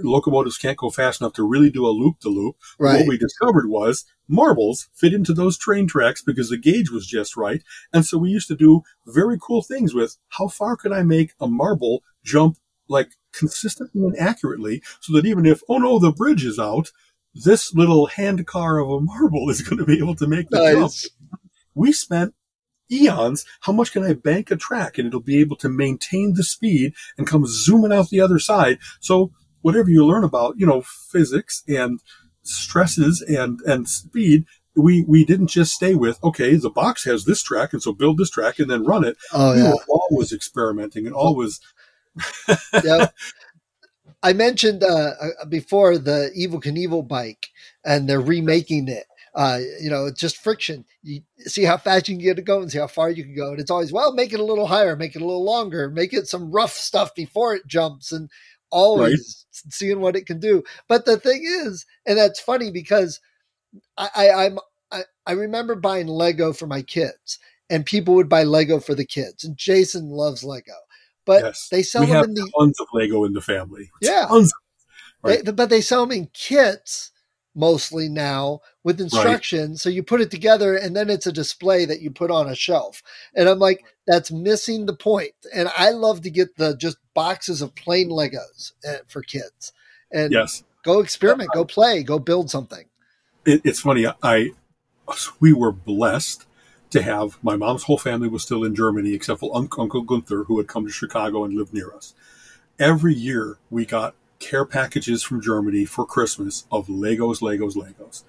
[0.04, 2.56] locomotives can't go fast enough to really do a loop to loop.
[2.98, 7.36] What we discovered was marbles fit into those train tracks because the gauge was just
[7.36, 7.64] right.
[7.92, 11.34] And so we used to do very cool things with how far can I make
[11.40, 16.46] a marble jump like consistently and accurately so that even if, oh no, the bridge
[16.46, 16.92] is out,
[17.34, 20.60] this little hand car of a marble is going to be able to make the
[20.60, 21.02] nice.
[21.02, 21.40] jump.
[21.76, 22.34] We spent
[22.92, 26.44] eons, how much can I bank a track and it'll be able to maintain the
[26.44, 28.80] speed and come zooming out the other side.
[29.00, 29.32] So
[29.62, 31.99] whatever you learn about, you know, physics and
[32.41, 34.45] stresses and, and speed,
[34.76, 37.74] we, we didn't just stay with, okay, the box has this track.
[37.74, 39.18] And so build this track and then run it.
[39.34, 39.72] Oh, we yeah.
[39.72, 41.60] were always experimenting and always.
[42.84, 43.14] Yep.
[44.22, 47.49] I mentioned uh, uh, before the Evel Knievel bike,
[47.86, 49.05] and they're remaking it.
[49.36, 50.84] Uh, you know, just friction.
[51.03, 53.51] You see how fast you can get it going, see how far you can go,
[53.51, 56.14] and it's always well, make it a little higher, make it a little longer, make
[56.14, 58.30] it some rough stuff before it jumps, and
[58.72, 60.63] always seeing what it can do.
[60.88, 63.20] But the thing is, and that's funny because
[63.97, 64.59] I, I I'm
[64.91, 67.39] I, I remember buying Lego for my kids,
[67.70, 70.74] and people would buy Lego for the kids, and Jason loves Lego.
[71.26, 71.67] But Yes.
[71.70, 73.91] they sell we them have in the tons of Lego in the family.
[74.01, 74.26] Yeah.
[74.28, 74.51] Tons.
[75.22, 75.43] Right.
[75.43, 77.11] They, but they sell them in kits
[77.55, 79.82] mostly now with instructions.
[79.82, 82.56] So you put it together and then it's a display that you put on a
[82.56, 83.04] shelf.
[83.36, 85.34] And I'm like, that's missing the point.
[85.54, 89.74] And I love to get the just boxes of plain Legos uh, for kids
[90.12, 90.64] and Yes.
[90.84, 92.86] go experiment, go play, go build something.
[93.46, 94.06] it, it's funny.
[94.24, 94.52] I
[95.40, 96.46] we were blessed
[96.92, 100.58] to have my mom's whole family was still in Germany, except for Uncle Gunther, who
[100.58, 102.14] had come to Chicago and lived near us.
[102.80, 108.24] Every year, we got care packages from Germany for Christmas of Legos, Legos, Legos,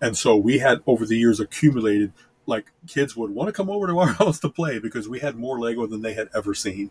[0.00, 2.12] and so we had over the years accumulated.
[2.44, 5.36] Like kids would want to come over to our house to play because we had
[5.36, 6.90] more Lego than they had ever seen,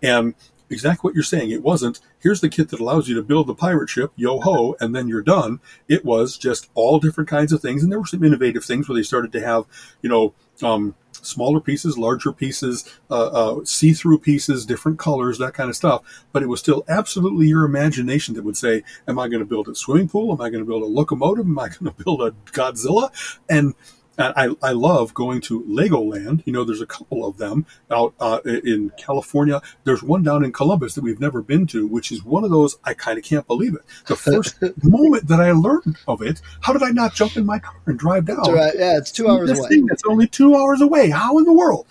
[0.00, 0.34] and
[0.72, 1.50] exactly what you're saying.
[1.50, 4.74] It wasn't, here's the kit that allows you to build the pirate ship, yo ho,
[4.80, 5.60] and then you're done.
[5.86, 7.82] It was just all different kinds of things.
[7.82, 9.66] And there were some innovative things where they started to have,
[10.00, 15.54] you know, um, smaller pieces, larger pieces, uh, uh, see through pieces, different colors, that
[15.54, 16.02] kind of stuff.
[16.32, 19.68] But it was still absolutely your imagination that would say, Am I going to build
[19.68, 20.32] a swimming pool?
[20.32, 21.46] Am I going to build a locomotive?
[21.46, 23.10] Am I going to build a Godzilla?
[23.48, 23.74] And
[24.18, 26.42] I, I love going to Legoland.
[26.44, 29.62] You know, there's a couple of them out uh, in California.
[29.84, 32.76] There's one down in Columbus that we've never been to, which is one of those
[32.84, 33.82] I kind of can't believe it.
[34.06, 37.58] The first moment that I learned of it, how did I not jump in my
[37.58, 38.52] car and drive down?
[38.52, 38.74] Right.
[38.76, 39.68] Yeah, it's two hours this away.
[39.68, 41.10] thing that's only two hours away.
[41.10, 41.86] How in the world?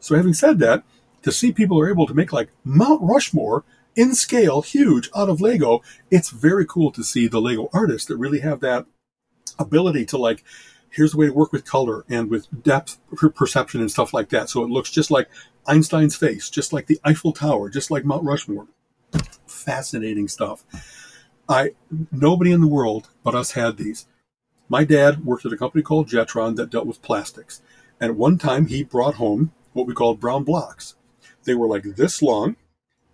[0.00, 0.82] So, having said that,
[1.22, 3.64] to see people are able to make like Mount Rushmore
[3.94, 8.16] in scale, huge, out of Lego, it's very cool to see the Lego artists that
[8.16, 8.86] really have that
[9.58, 10.44] ability to like.
[10.90, 12.98] Here's the way to work with color and with depth
[13.34, 14.50] perception and stuff like that.
[14.50, 15.28] So it looks just like
[15.66, 18.66] Einstein's face, just like the Eiffel Tower, just like Mount Rushmore.
[19.46, 20.64] Fascinating stuff.
[21.48, 21.70] I
[22.12, 24.06] nobody in the world but us had these.
[24.68, 27.60] My dad worked at a company called Jetron that dealt with plastics.
[28.00, 30.94] And at one time he brought home what we called brown blocks.
[31.44, 32.56] They were like this long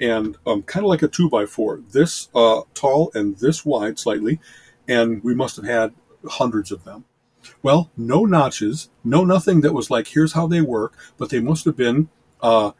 [0.01, 3.99] and um, kind of like a two by four, this uh, tall and this wide
[3.99, 4.41] slightly.
[4.87, 5.95] And we must have had
[6.29, 7.05] hundreds of them.
[7.63, 11.65] Well, no notches, no nothing that was like, here's how they work, but they must
[11.65, 12.09] have been
[12.41, 12.73] uh,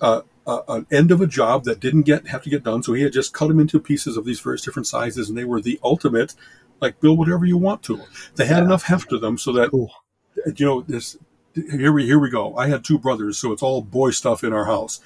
[0.00, 2.82] uh, uh, an end of a job that didn't get have to get done.
[2.82, 5.44] So he had just cut them into pieces of these various different sizes, and they
[5.44, 6.34] were the ultimate,
[6.80, 8.02] like build whatever you want to.
[8.36, 8.64] They had Yeah.
[8.64, 11.16] enough heft to them so that you know this.
[11.54, 12.54] Here we here we go.
[12.56, 15.00] I had two brothers, so it's all boy stuff in our house.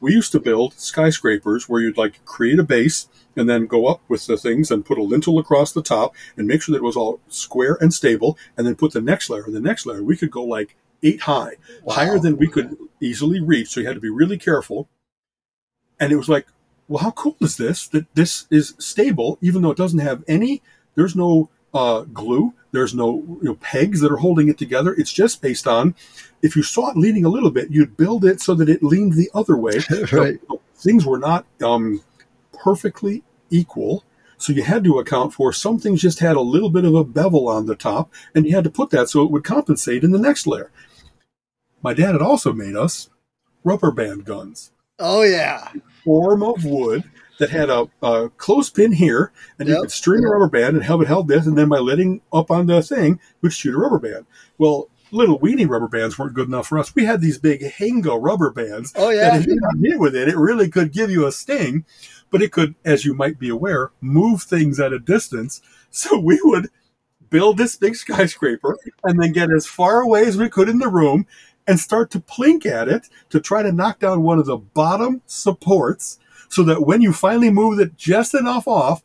[0.00, 4.00] We used to build skyscrapers where you'd like create a base and then go up
[4.08, 6.84] with the things and put a lintel across the top and make sure that it
[6.84, 9.44] was all square and stable, and then put the next layer.
[9.44, 11.56] and The next layer we could go like eight high,
[11.88, 13.68] higher than we could easily reach.
[13.68, 14.88] So you had to be really careful.
[16.00, 16.46] And it was like,
[16.88, 17.88] well, how cool is this?
[17.88, 20.62] That this is stable, even though it doesn't have any.
[20.94, 22.54] There's no uh, glue.
[22.72, 24.94] There's no you know, pegs that are holding it together.
[24.94, 25.94] It's just based on
[26.42, 29.14] if you saw it leaning a little bit, you'd build it so that it leaned
[29.14, 29.80] the other way.
[30.12, 30.40] right.
[30.48, 32.02] So things were not um,
[32.52, 34.04] perfectly equal.
[34.36, 37.04] So you had to account for some things just had a little bit of a
[37.04, 40.10] bevel on the top, and you had to put that so it would compensate in
[40.10, 40.70] the next layer.
[41.82, 43.08] My dad had also made us
[43.62, 45.72] rubber band guns, Oh yeah.
[46.04, 47.04] form of wood
[47.38, 51.00] that had a, a clothespin here, and you could string a rubber band and have
[51.00, 53.98] it held this, and then by letting up on the thing, would shoot a rubber
[53.98, 54.26] band.
[54.58, 56.94] Well, little weenie rubber bands weren't good enough for us.
[56.94, 59.36] We had these big Hango rubber bands Oh yeah.
[59.36, 61.84] if you got hit with it, it really could give you a sting,
[62.30, 65.62] but it could, as you might be aware, move things at a distance.
[65.90, 66.70] So we would
[67.30, 70.88] build this big skyscraper and then get as far away as we could in the
[70.88, 71.26] room
[71.66, 75.22] and start to plink at it to try to knock down one of the bottom
[75.26, 76.18] supports
[76.54, 79.02] so that when you finally moved it just enough off,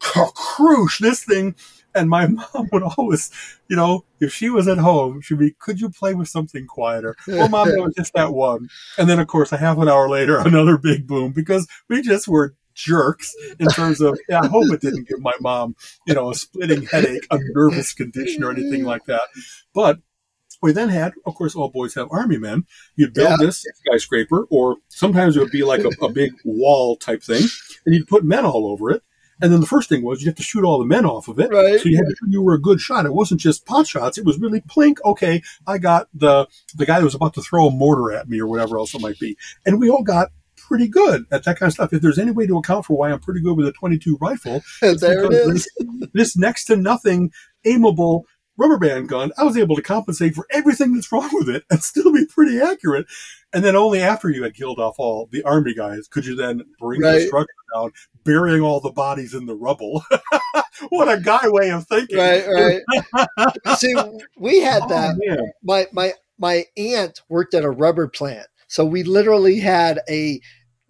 [0.00, 1.54] croosh, this thing.
[1.94, 3.30] And my mom would always,
[3.68, 7.16] you know, if she was at home, she'd be, could you play with something quieter?
[7.26, 8.68] Well, mom, that was just that one.
[8.98, 12.28] And then, of course, a half an hour later, another big boom because we just
[12.28, 15.76] were jerks in terms of, yeah, I hope it didn't give my mom,
[16.06, 19.22] you know, a splitting headache, a nervous condition or anything like that.
[19.74, 20.00] But
[20.62, 22.64] we then had, of course, all boys have army men.
[22.94, 23.46] You'd build yeah.
[23.46, 27.42] this skyscraper, or sometimes it would be like a, a big wall type thing,
[27.84, 29.02] and you'd put men all over it.
[29.40, 31.38] And then the first thing was you have to shoot all the men off of
[31.38, 31.50] it.
[31.50, 31.78] Right.
[31.78, 33.04] So you had to you were a good shot.
[33.04, 34.16] It wasn't just pot shots.
[34.16, 34.96] It was really plink.
[35.04, 38.40] Okay, I got the the guy that was about to throw a mortar at me
[38.40, 39.36] or whatever else it might be.
[39.66, 41.92] And we all got pretty good at that kind of stuff.
[41.92, 44.62] If there's any way to account for why I'm pretty good with a 22 rifle,
[44.80, 45.68] there it is.
[45.78, 47.30] This, this next to nothing
[47.66, 48.22] aimable
[48.56, 51.82] rubber band gun, I was able to compensate for everything that's wrong with it and
[51.82, 53.06] still be pretty accurate.
[53.52, 56.62] And then only after you had killed off all the army guys could you then
[56.78, 57.20] bring right.
[57.20, 57.92] the structure down,
[58.24, 60.04] burying all the bodies in the rubble.
[60.88, 62.18] what a guy way of thinking.
[62.18, 62.44] Right,
[63.38, 63.78] right.
[63.78, 63.94] See,
[64.38, 65.16] we had oh, that.
[65.18, 65.52] Man.
[65.62, 68.46] My my my aunt worked at a rubber plant.
[68.68, 70.40] So we literally had a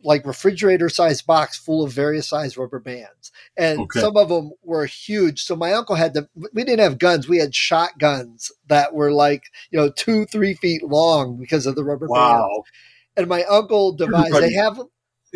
[0.06, 3.32] like refrigerator sized box full of various size rubber bands.
[3.56, 4.00] And okay.
[4.00, 5.42] some of them were huge.
[5.42, 7.28] So my uncle had to, we didn't have guns.
[7.28, 11.82] We had shotguns that were like, you know, two, three feet long because of the
[11.82, 12.48] rubber wow.
[12.48, 12.70] bands.
[13.16, 14.80] And my uncle devised, they have.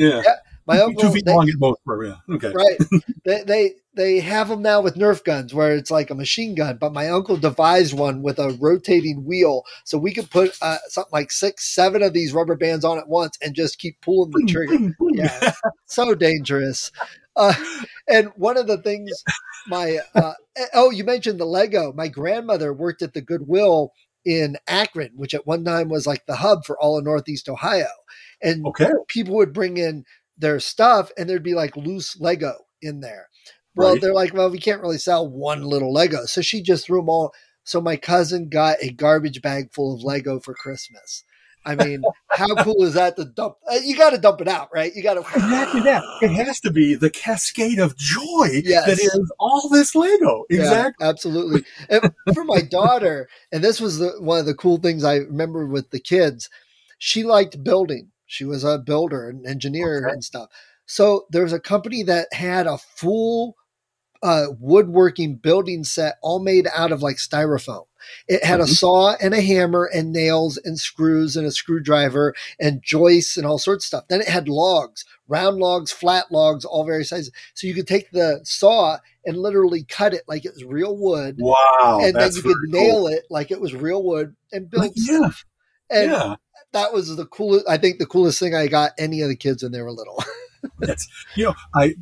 [0.00, 0.22] Yeah.
[0.24, 0.36] yeah.
[0.66, 2.34] My uncle, two feet they, long at most, yeah.
[2.34, 2.52] Okay.
[2.52, 2.78] Right.
[3.24, 6.78] they, they, they have them now with Nerf guns where it's like a machine gun,
[6.80, 9.64] but my uncle devised one with a rotating wheel.
[9.84, 13.08] So we could put uh, something like six, seven of these rubber bands on at
[13.08, 14.94] once and just keep pulling the trigger.
[15.12, 15.52] yeah.
[15.86, 16.92] so dangerous.
[17.34, 17.54] Uh,
[18.08, 19.10] and one of the things
[19.66, 21.92] my, uh, eh, oh, you mentioned the Lego.
[21.92, 23.92] My grandmother worked at the Goodwill
[24.24, 27.88] in Akron, which at one time was like the hub for all of Northeast Ohio.
[28.42, 28.90] And okay.
[29.08, 30.04] people would bring in
[30.36, 33.28] their stuff and there'd be like loose Lego in there.
[33.74, 34.00] Well, right.
[34.00, 36.24] they're like, well, we can't really sell one little Lego.
[36.26, 37.32] So she just threw them all.
[37.64, 41.24] So my cousin got a garbage bag full of Lego for Christmas.
[41.64, 43.56] I mean, how cool is that to dump?
[43.70, 44.94] Uh, you got to dump it out, right?
[44.94, 46.02] You got to exactly that.
[46.22, 48.86] It has to be the cascade of joy yes.
[48.86, 50.44] that is all this Lego.
[50.48, 51.64] Exactly, yeah, absolutely.
[51.88, 55.66] And for my daughter, and this was the, one of the cool things I remember
[55.66, 56.48] with the kids.
[56.98, 58.10] She liked building.
[58.26, 60.12] She was a builder and engineer okay.
[60.12, 60.50] and stuff.
[60.86, 63.56] So there was a company that had a full
[64.22, 67.86] uh, woodworking building set, all made out of like styrofoam.
[68.28, 68.64] It had mm-hmm.
[68.64, 73.46] a saw and a hammer and nails and screws and a screwdriver and joists and
[73.46, 74.04] all sorts of stuff.
[74.08, 77.32] Then it had logs, round logs, flat logs, all various sizes.
[77.54, 81.36] So you could take the saw and literally cut it like it was real wood.
[81.38, 82.00] Wow.
[82.02, 85.44] And then you could nail it like it was real wood and build like, stuff.
[85.90, 86.00] Yeah.
[86.02, 86.34] And yeah
[86.72, 87.68] that was the coolest.
[87.68, 90.22] I think the coolest thing I got any of the kids when they were little.
[90.78, 91.94] That's you know I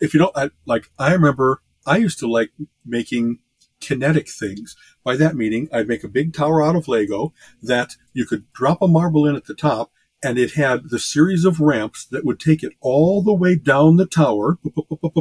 [0.00, 2.50] if you don't I, like I remember I used to like
[2.86, 3.40] making
[3.84, 4.76] kinetic things.
[5.02, 7.32] By that meaning, I'd make a big tower out of Lego
[7.62, 11.44] that you could drop a marble in at the top, and it had the series
[11.44, 14.58] of ramps that would take it all the way down the tower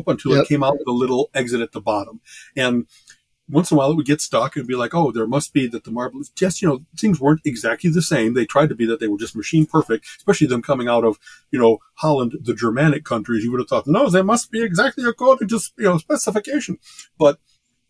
[0.07, 0.43] until yep.
[0.43, 2.21] it came out with a little exit at the bottom.
[2.55, 2.87] And
[3.49, 5.67] once in a while it would get stuck and be like, oh, there must be
[5.67, 8.33] that the marble is just, you know, things weren't exactly the same.
[8.33, 11.19] They tried to be that they were just machine perfect, especially them coming out of,
[11.51, 13.43] you know, Holland, the Germanic countries.
[13.43, 16.77] You would have thought, no, they must be exactly according to, you know, specification.
[17.19, 17.39] But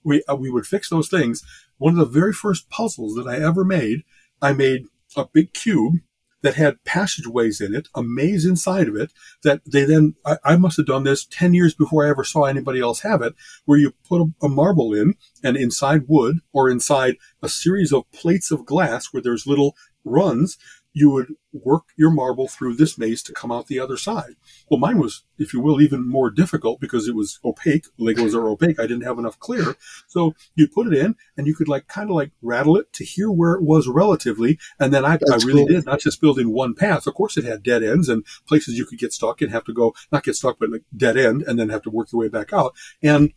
[0.03, 1.43] we, uh, we would fix those things.
[1.77, 4.03] One of the very first puzzles that I ever made,
[4.41, 4.85] I made
[5.15, 5.95] a big cube
[6.43, 9.11] that had passageways in it, a maze inside of it
[9.43, 12.43] that they then, I, I, must have done this 10 years before I ever saw
[12.43, 13.33] anybody else have it,
[13.65, 18.11] where you put a, a, marble in and inside wood or inside a series of
[18.11, 20.57] plates of glass where there's little runs
[20.93, 24.35] you would work your marble through this maze to come out the other side.
[24.69, 27.85] Well, mine was, if you will, even more difficult because it was opaque.
[27.99, 28.79] Legos are opaque.
[28.79, 29.75] I didn't have enough clear.
[30.07, 33.03] So you put it in and you could like kind of like rattle it to
[33.03, 34.59] hear where it was relatively.
[34.79, 35.67] And then I, I really cool.
[35.67, 37.07] did not just build in one path.
[37.07, 39.73] Of course, it had dead ends and places you could get stuck and have to
[39.73, 42.29] go, not get stuck, but like dead end and then have to work your way
[42.29, 42.75] back out.
[43.01, 43.33] And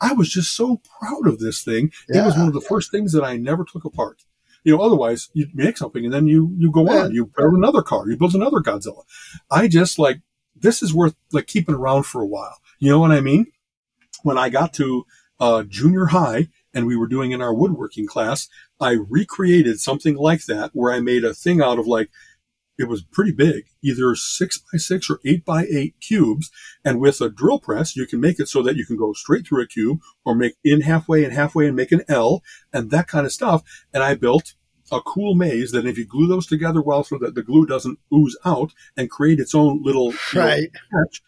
[0.00, 1.92] I was just so proud of this thing.
[2.08, 2.22] Yeah.
[2.22, 4.22] It was one of the first things that I never took apart.
[4.64, 7.82] You know, otherwise you make something and then you, you go on, you build another
[7.82, 9.04] car, you build another Godzilla.
[9.50, 10.20] I just like,
[10.54, 12.58] this is worth like keeping around for a while.
[12.78, 13.46] You know what I mean?
[14.22, 15.04] When I got to,
[15.38, 18.48] uh, junior high and we were doing in our woodworking class,
[18.78, 22.10] I recreated something like that where I made a thing out of like,
[22.80, 26.50] it was pretty big, either six by six or eight by eight cubes.
[26.84, 29.46] And with a drill press, you can make it so that you can go straight
[29.46, 33.06] through a cube or make in halfway and halfway and make an L and that
[33.06, 33.62] kind of stuff.
[33.92, 34.54] And I built
[34.90, 37.98] a cool maze that if you glue those together well so that the glue doesn't
[38.12, 40.70] ooze out and create its own little right.
[40.92, 41.22] Know, patch,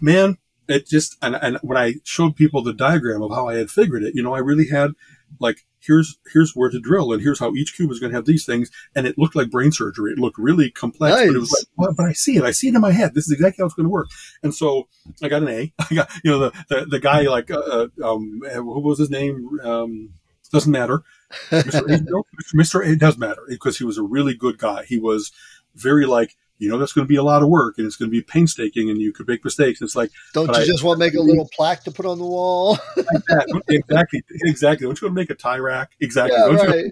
[0.00, 0.38] man,
[0.68, 4.02] it just, and, and when I showed people the diagram of how I had figured
[4.02, 4.90] it, you know, I really had
[5.38, 8.26] like here's here's where to drill and here's how each cube is going to have
[8.26, 11.26] these things and it looked like brain surgery it looked really complex nice.
[11.26, 13.14] but it was like well, but i see it i see it in my head
[13.14, 14.08] this is exactly how it's going to work
[14.42, 14.88] and so
[15.22, 17.88] i got an a i got you know the the, the guy like uh, uh
[18.04, 20.10] um what was his name um
[20.52, 21.02] doesn't matter
[21.50, 21.82] Mr.
[21.92, 22.24] A, no,
[22.54, 22.86] Mr.
[22.86, 24.84] A, it does matter because he was a really good guy.
[24.84, 25.32] He was
[25.74, 28.10] very like, you know, that's going to be a lot of work and it's going
[28.10, 29.82] to be painstaking and you could make mistakes.
[29.82, 32.18] It's like, don't you I, just want to make a little plaque to put on
[32.18, 32.78] the wall?
[33.68, 34.22] exactly.
[34.42, 34.86] Exactly.
[34.86, 35.92] Don't you want to make a tie rack?
[36.00, 36.38] Exactly.
[36.38, 36.90] Yeah,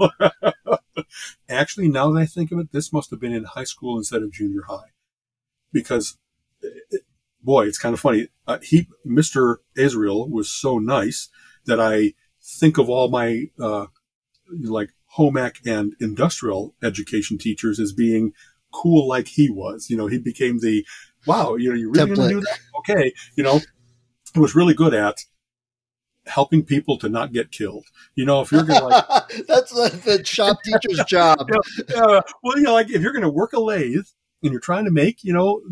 [0.00, 0.84] right.
[1.48, 4.22] Actually, now that I think of it, this must have been in high school instead
[4.22, 4.92] of junior high
[5.72, 6.16] because
[7.42, 8.28] boy, it's kind of funny.
[8.46, 9.56] Uh, he, Mr.
[9.76, 11.28] Israel was so nice
[11.66, 13.86] that I think of all my, uh,
[14.62, 18.32] like home ec and industrial education teachers as being
[18.72, 19.88] cool like he was.
[19.90, 20.86] You know, he became the,
[21.26, 22.58] wow, you know, you really to do that?
[22.78, 23.12] Okay.
[23.36, 23.60] You know,
[24.34, 25.24] he was really good at
[26.26, 27.86] helping people to not get killed.
[28.14, 29.06] You know, if you're going to like,
[29.48, 31.48] that's the, the shop teacher's job.
[31.48, 34.06] Yeah, yeah, well, you know, like if you're going to work a lathe
[34.42, 35.62] and you're trying to make, you know,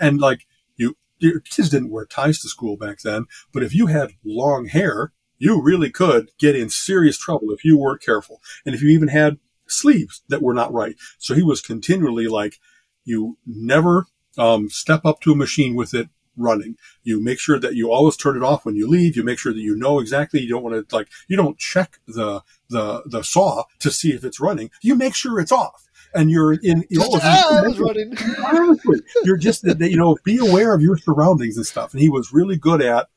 [0.00, 3.86] and like you, your kids didn't wear ties to school back then, but if you
[3.86, 8.40] had long hair, you really could get in serious trouble if you weren't careful.
[8.64, 9.38] And if you even had
[9.68, 10.96] sleeves that were not right.
[11.18, 12.58] So he was continually like,
[13.04, 14.06] you never
[14.36, 16.76] um, step up to a machine with it running.
[17.02, 19.16] You make sure that you always turn it off when you leave.
[19.16, 20.40] You make sure that you know exactly.
[20.40, 24.24] You don't want to like, you don't check the, the, the saw to see if
[24.24, 24.70] it's running.
[24.82, 28.16] You make sure it's off and you're in, you know, ah, running.
[28.44, 31.92] Honestly, you're just, you know, be aware of your surroundings and stuff.
[31.92, 33.08] And he was really good at,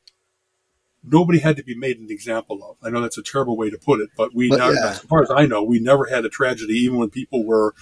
[1.04, 2.76] nobody had to be made an example of.
[2.86, 4.90] I know that's a terrible way to put it, but we, but, never, yeah.
[4.90, 7.74] as far as I know, we never had a tragedy, even when people were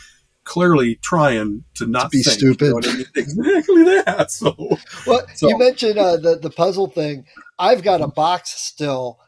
[0.45, 2.66] clearly trying to not to be think, stupid.
[2.66, 3.07] You know I mean?
[3.16, 4.31] Exactly that.
[4.31, 4.55] So,
[5.07, 5.49] well, so.
[5.49, 7.27] you mentioned uh, the the puzzle thing.
[7.59, 9.19] I've got a box still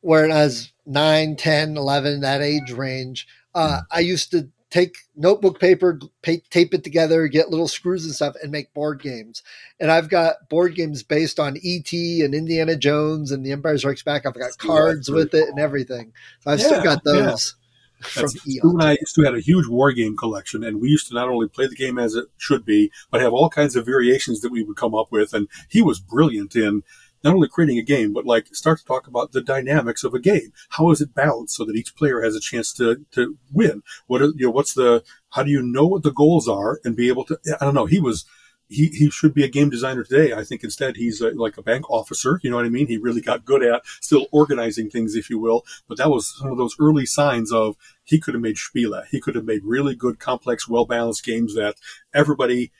[0.00, 3.26] where it has 9, 10, 11, that age range.
[3.54, 8.14] Uh, I used to take notebook paper, pay, tape it together, get little screws and
[8.14, 9.42] stuff, and make board games.
[9.78, 14.02] And I've got board games based on ET and Indiana Jones and The Empire Strikes
[14.02, 14.24] Back.
[14.24, 16.12] I've got cards with it and everything.
[16.40, 17.54] So I've yeah, still got those.
[17.54, 17.58] Yeah.
[18.04, 21.14] Stu and I used to have a huge war game collection, and we used to
[21.14, 24.40] not only play the game as it should be, but have all kinds of variations
[24.40, 25.32] that we would come up with.
[25.32, 26.82] And he was brilliant in
[27.24, 30.20] not only creating a game, but like start to talk about the dynamics of a
[30.20, 30.52] game.
[30.70, 33.82] How is it balanced so that each player has a chance to, to win?
[34.06, 36.96] What are, you know, what's the, how do you know what the goals are and
[36.96, 37.86] be able to, I don't know.
[37.86, 38.24] He was,
[38.68, 40.32] he, he should be a game designer today.
[40.32, 42.40] I think instead he's a, like a bank officer.
[42.42, 42.86] You know what I mean?
[42.86, 45.64] He really got good at still organizing things, if you will.
[45.88, 49.04] But that was some of those early signs of he could have made Spiele.
[49.10, 51.76] He could have made really good, complex, well balanced games that
[52.14, 52.72] everybody,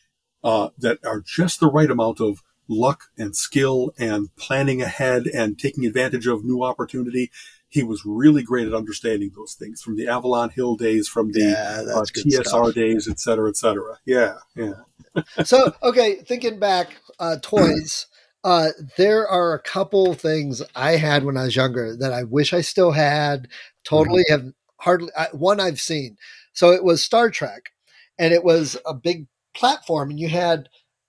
[0.42, 5.58] uh, that are just the right amount of luck and skill and planning ahead and
[5.58, 7.30] taking advantage of new opportunity.
[7.68, 11.40] He was really great at understanding those things from the Avalon Hill days, from the
[11.40, 12.74] yeah, uh, TSR stuff.
[12.74, 13.98] days, et cetera, et cetera.
[14.04, 14.74] Yeah, yeah.
[15.44, 18.06] so, okay, thinking back, uh, toys.
[18.44, 22.52] Uh, there are a couple things I had when I was younger that I wish
[22.52, 23.46] I still had.
[23.84, 24.46] Totally mm-hmm.
[24.46, 26.16] have hardly one I've seen.
[26.52, 27.70] So it was Star Trek,
[28.18, 30.68] and it was a big platform, and you had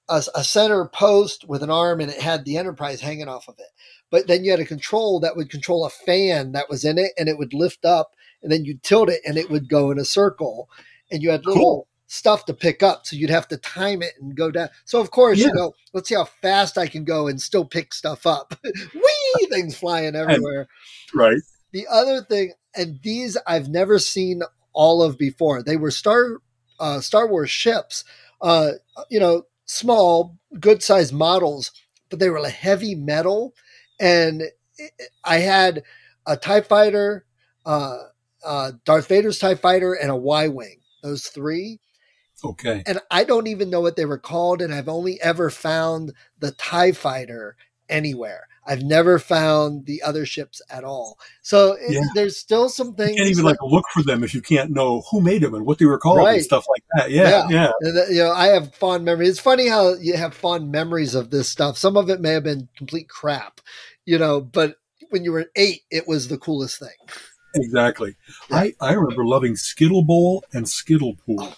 [0.10, 3.56] a, a, center post with an arm and it had the Enterprise hanging off of
[3.58, 3.70] it.
[4.10, 7.12] But then you had a control that would control a fan that was in it
[7.18, 9.98] and it would lift up and then you'd tilt it and it would go in
[9.98, 10.70] a circle.
[11.12, 11.88] And you had little cool.
[12.08, 13.06] stuff to pick up.
[13.06, 14.70] So you'd have to time it and go down.
[14.86, 15.48] So, of course, yeah.
[15.48, 18.56] you know, let's see how fast I can go and still pick stuff up.
[18.94, 19.48] Whee!
[19.50, 20.68] Things flying everywhere.
[21.14, 21.42] And, right.
[21.72, 24.42] The other thing, and these I've never seen
[24.74, 26.38] all of before, they were Star,
[26.80, 28.04] uh, Star Wars ships.
[28.42, 28.72] Uh,
[29.10, 29.44] you know,
[29.74, 31.72] small, good sized models,
[32.10, 33.54] but they were like heavy metal.
[34.00, 34.44] And
[35.24, 35.84] I had
[36.26, 37.26] a TIE fighter,
[37.66, 37.98] uh,
[38.46, 41.80] uh, Darth Vader's TIE fighter, and a Y Wing, those three.
[42.44, 42.84] Okay.
[42.86, 44.62] And I don't even know what they were called.
[44.62, 47.56] And I've only ever found the TIE fighter
[47.88, 48.48] anywhere.
[48.66, 51.18] I've never found the other ships at all.
[51.42, 52.02] So it, yeah.
[52.16, 53.12] there's still some things.
[53.12, 55.54] You can't even that, like look for them if you can't know who made them
[55.54, 56.36] and what they were called right.
[56.36, 57.12] and stuff like that.
[57.12, 57.72] Yeah, yeah.
[57.82, 58.06] yeah.
[58.10, 59.30] you know, I have fond memories.
[59.30, 61.78] It's funny how you have fond memories of this stuff.
[61.78, 63.60] Some of it may have been complete crap,
[64.06, 64.78] you know, but
[65.10, 66.90] when you were eight, it was the coolest thing.
[67.56, 68.16] Exactly.
[68.50, 68.58] Yeah.
[68.58, 71.56] I, I remember loving Skittle Bowl and Skittle Pool.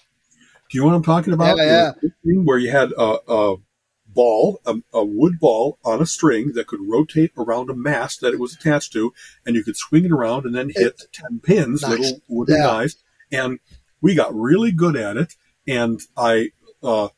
[0.69, 1.57] Do you know what I'm talking about?
[1.57, 2.33] Yeah, yeah.
[2.43, 3.55] Where you had a, a
[4.15, 8.33] ball, a, a, wood ball on a string that could rotate around a mast that
[8.33, 9.13] it was attached to,
[9.45, 11.91] and you could swing it around and then hit it, 10 pins, nice.
[11.91, 12.63] little wooden yeah.
[12.63, 12.95] guys.
[13.31, 13.59] And
[14.01, 15.33] we got really good at it.
[15.67, 16.49] And I,
[16.81, 17.09] uh,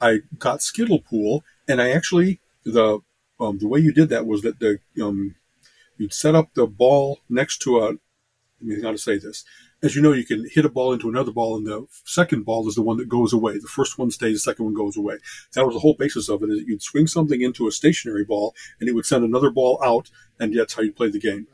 [0.00, 3.00] I got Skittle Pool, and I actually, the,
[3.38, 5.36] um, the way you did that was that the, um,
[5.96, 7.98] you'd set up the ball next to a, let
[8.60, 9.44] me how to say this
[9.82, 12.68] as you know, you can hit a ball into another ball, and the second ball
[12.68, 13.58] is the one that goes away.
[13.58, 15.18] The first one stays, the second one goes away.
[15.54, 16.50] That was the whole basis of it.
[16.50, 20.10] Is you'd swing something into a stationary ball, and it would send another ball out,
[20.40, 21.46] and that's how you play the game.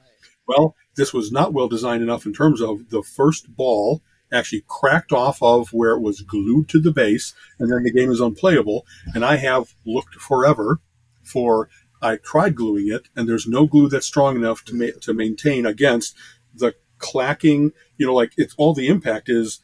[0.46, 4.02] Well, this was not well designed enough in terms of the first ball
[4.32, 8.10] actually cracked off of where it was glued to the base, and then the game
[8.10, 8.86] is unplayable.
[9.14, 10.80] And I have looked forever
[11.22, 11.68] for.
[12.02, 15.64] I tried gluing it, and there's no glue that's strong enough to ma- to maintain
[15.64, 16.14] against
[16.54, 17.72] the clacking.
[17.98, 19.60] You know, like it's all the impact is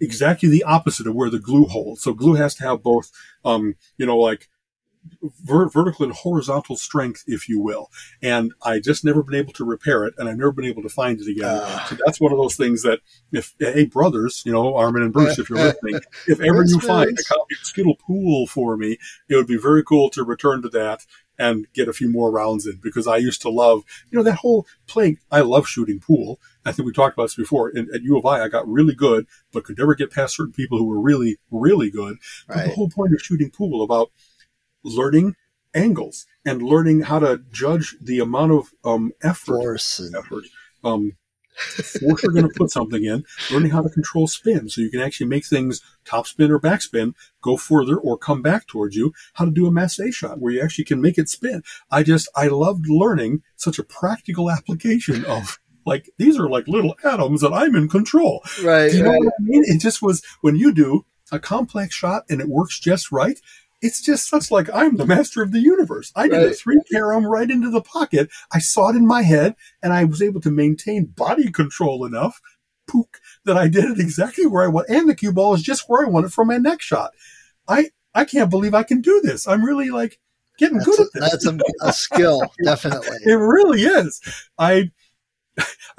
[0.00, 2.02] exactly the opposite of where the glue holds.
[2.02, 3.10] So glue has to have both,
[3.44, 4.48] um, you know, like
[5.44, 7.90] ver- vertical and horizontal strength, if you will.
[8.22, 10.88] And I just never been able to repair it, and I've never been able to
[10.88, 11.44] find it again.
[11.44, 13.00] Uh, so that's one of those things that,
[13.32, 17.18] if hey brothers, you know Armin and Bruce, if you're listening, if ever you find
[17.18, 18.98] a copy of Skittle Pool for me,
[19.28, 21.04] it would be very cool to return to that
[21.38, 24.36] and get a few more rounds in because I used to love, you know, that
[24.36, 25.18] whole playing.
[25.30, 26.38] I love shooting pool.
[26.64, 27.70] I think we talked about this before.
[27.74, 30.52] And at U of I, I got really good, but could never get past certain
[30.52, 32.18] people who were really, really good.
[32.48, 32.66] Right.
[32.66, 34.10] The whole point of shooting pool about
[34.84, 35.36] learning
[35.74, 40.44] angles and learning how to judge the amount of um, effort, Force effort
[40.84, 41.12] um,
[41.60, 45.00] force you're going to put something in, learning how to control spin so you can
[45.00, 49.44] actually make things top spin or backspin go further or come back towards you, how
[49.44, 51.62] to do a masse shot where you actually can make it spin.
[51.90, 56.94] I just, I loved learning such a practical application of like, these are like little
[57.04, 58.42] atoms that I'm in control.
[58.62, 58.90] Right.
[58.90, 59.24] Do you know right.
[59.24, 59.64] what I mean?
[59.66, 63.38] It just was when you do a complex shot and it works just right,
[63.82, 66.12] it's just such like I'm the master of the universe.
[66.14, 66.46] I did right.
[66.48, 68.30] a three carom right into the pocket.
[68.52, 72.40] I saw it in my head and I was able to maintain body control enough,
[72.86, 74.88] pook, that I did it exactly where I want.
[74.88, 77.12] And the cue ball is just where I want it for my next shot.
[77.68, 79.48] I, I can't believe I can do this.
[79.48, 80.18] I'm really like
[80.58, 81.30] getting that's good a, at this.
[81.30, 83.16] That's a, a skill, definitely.
[83.24, 84.20] It really is.
[84.58, 84.90] I,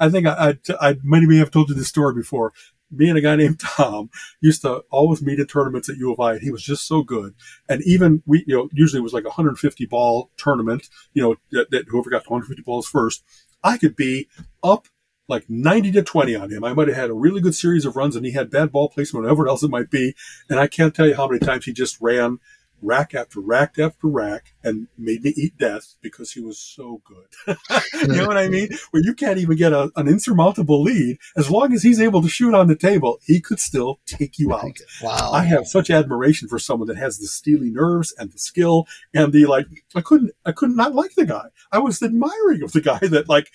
[0.00, 2.52] I think I, I, I have told you this story before
[2.92, 4.10] me and a guy named Tom
[4.40, 7.02] used to always meet in tournaments at U of I, and he was just so
[7.02, 7.34] good.
[7.68, 11.36] And even we, you know, usually it was like a 150 ball tournament, you know,
[11.50, 13.24] that, that whoever got to 150 balls first,
[13.64, 14.28] I could be
[14.62, 14.88] up
[15.28, 16.64] like 90 to 20 on him.
[16.64, 18.88] I might have had a really good series of runs and he had bad ball
[18.88, 20.14] placement, whatever else it might be.
[20.50, 22.38] And I can't tell you how many times he just ran
[22.82, 27.56] rack after rack after rack and made me eat death because he was so good.
[28.02, 28.68] you know what I mean?
[28.90, 31.18] Where you can't even get a, an insurmountable lead.
[31.36, 34.52] As long as he's able to shoot on the table, he could still take you
[34.52, 34.78] out.
[35.02, 35.30] Wow.
[35.32, 39.32] I have such admiration for someone that has the steely nerves and the skill and
[39.32, 39.66] the like.
[39.94, 41.46] I couldn't, I couldn't not like the guy.
[41.70, 43.50] I was admiring of the guy that like,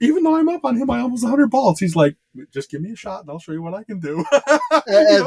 [0.00, 2.16] even though I'm up on him by almost 100 balls, he's like,
[2.52, 4.24] just give me a shot and I'll show you what I can do.
[4.86, 5.22] as,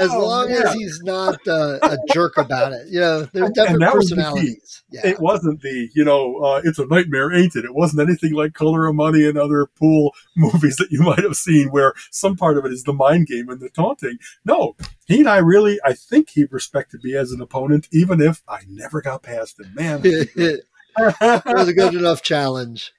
[0.00, 0.62] as, long yeah.
[0.66, 2.86] as he's not uh, a jerk about it.
[2.88, 4.84] You know, there's definitely personalities.
[4.90, 5.00] Yeah.
[5.04, 7.64] It wasn't the, you know, uh, it's a nightmare, ain't it?
[7.64, 11.36] It wasn't anything like Color of Money and other pool movies that you might have
[11.36, 14.18] seen where some part of it is the mind game and the taunting.
[14.44, 18.42] No, he and I really, I think he respected me as an opponent, even if
[18.46, 19.74] I never got past him.
[19.74, 20.00] Man.
[20.04, 20.64] it
[20.96, 22.92] was a good enough challenge.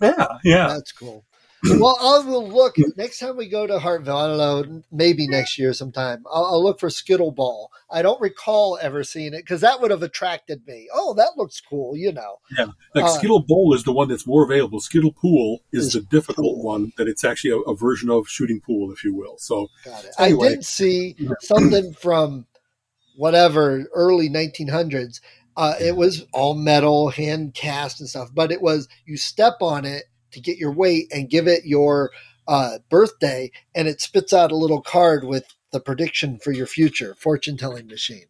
[0.00, 0.68] Yeah, yeah.
[0.68, 1.24] That's cool.
[1.64, 4.16] well, I will look next time we go to Hartville.
[4.16, 6.24] I don't know, maybe next year sometime.
[6.30, 7.70] I'll, I'll look for Skittle Ball.
[7.90, 10.88] I don't recall ever seeing it because that would have attracted me.
[10.92, 12.36] Oh, that looks cool, you know.
[12.56, 14.80] Yeah, like uh, Skittle Bowl is the one that's more available.
[14.80, 16.62] Skittle Pool is, is the difficult pool.
[16.62, 19.38] one that it's actually a, a, version of shooting pool, if you will.
[19.38, 19.68] So,
[20.18, 20.46] anyway.
[20.46, 22.46] I did see something from
[23.16, 25.20] whatever early 1900s
[25.56, 29.84] uh, it was all metal, hand cast and stuff, but it was you step on
[29.84, 32.10] it to get your weight and give it your
[32.46, 37.14] uh, birthday, and it spits out a little card with the prediction for your future,
[37.14, 38.26] fortune telling machine.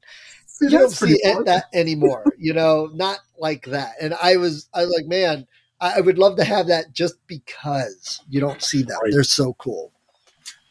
[0.60, 3.94] You don't see that anymore, you know, not like that.
[4.00, 5.46] And I was, I was like, man,
[5.80, 8.98] I would love to have that just because you don't see them.
[9.02, 9.12] Right.
[9.12, 9.92] They're so cool.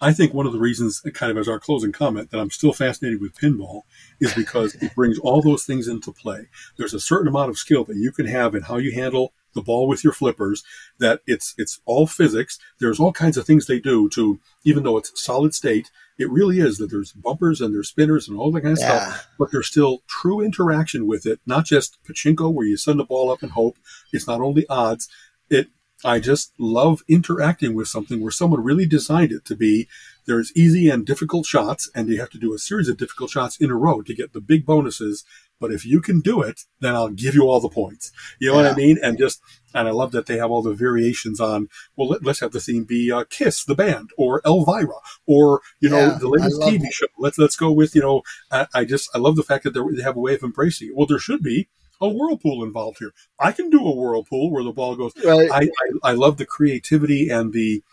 [0.02, 2.74] I think one of the reasons, kind of as our closing comment, that I'm still
[2.74, 3.84] fascinated with pinball
[4.20, 6.48] is because it brings all those things into play.
[6.78, 9.62] There's a certain amount of skill that you can have in how you handle the
[9.62, 10.64] ball with your flippers
[11.00, 14.98] that it's it's all physics there's all kinds of things they do to even though
[14.98, 15.90] it's solid state
[16.20, 19.12] it really is that there's bumpers and there's spinners and all that kind of yeah.
[19.12, 23.06] stuff but there's still true interaction with it not just pachinko where you send the
[23.06, 23.78] ball up and hope
[24.12, 25.08] it's not only odds
[25.50, 25.70] it
[26.06, 29.88] I just love interacting with something where someone really designed it to be
[30.28, 33.58] there's easy and difficult shots, and you have to do a series of difficult shots
[33.58, 35.24] in a row to get the big bonuses.
[35.60, 38.12] But if you can do it, then I'll give you all the points.
[38.40, 38.64] You know yeah.
[38.64, 39.00] what I mean?
[39.02, 39.42] And just,
[39.74, 42.60] and I love that they have all the variations on, well, let, us have the
[42.60, 46.92] theme be uh, Kiss, the band, or Elvira, or, you know, yeah, the latest TV
[46.92, 47.08] show.
[47.18, 48.22] Let's, let's go with, you know,
[48.52, 50.96] I, I just, I love the fact that they have a way of embracing it.
[50.96, 51.70] Well, there should be
[52.02, 53.14] a whirlpool involved here.
[53.40, 55.14] I can do a whirlpool where the ball goes.
[55.24, 55.50] Right.
[55.52, 57.84] I, I, I love the creativity and the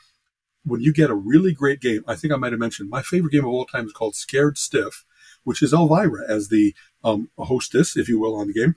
[0.64, 2.04] when you get a really great game.
[2.06, 4.58] I think I might have mentioned my favorite game of all time is called Scared
[4.58, 5.04] Stiff,
[5.44, 6.74] which is Elvira as the
[7.04, 8.76] um, hostess, if you will, on the game.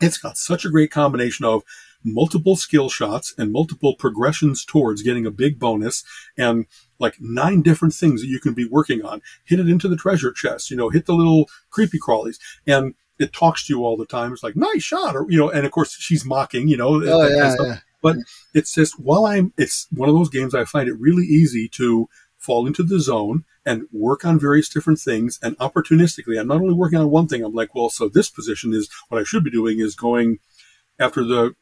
[0.00, 1.62] It's got such a great combination of
[2.04, 6.02] multiple skill shots and multiple progressions towards getting a big bonus
[6.36, 6.66] and
[6.98, 9.22] like nine different things that you can be working on.
[9.44, 13.32] Hit it into the treasure chest, you know, hit the little creepy crawlies and it
[13.32, 14.32] talks to you all the time.
[14.32, 15.14] It's like, nice shot.
[15.14, 17.78] Or, you know, and of course she's mocking, you know, oh, yeah, yeah.
[18.02, 18.16] but
[18.54, 22.08] it's just while I'm, it's one of those games I find it really easy to
[22.38, 26.38] fall into the zone and work on various different things and opportunistically.
[26.38, 27.44] I'm not only working on one thing.
[27.44, 30.38] I'm like, well, so this position is what I should be doing is going
[30.98, 31.54] after the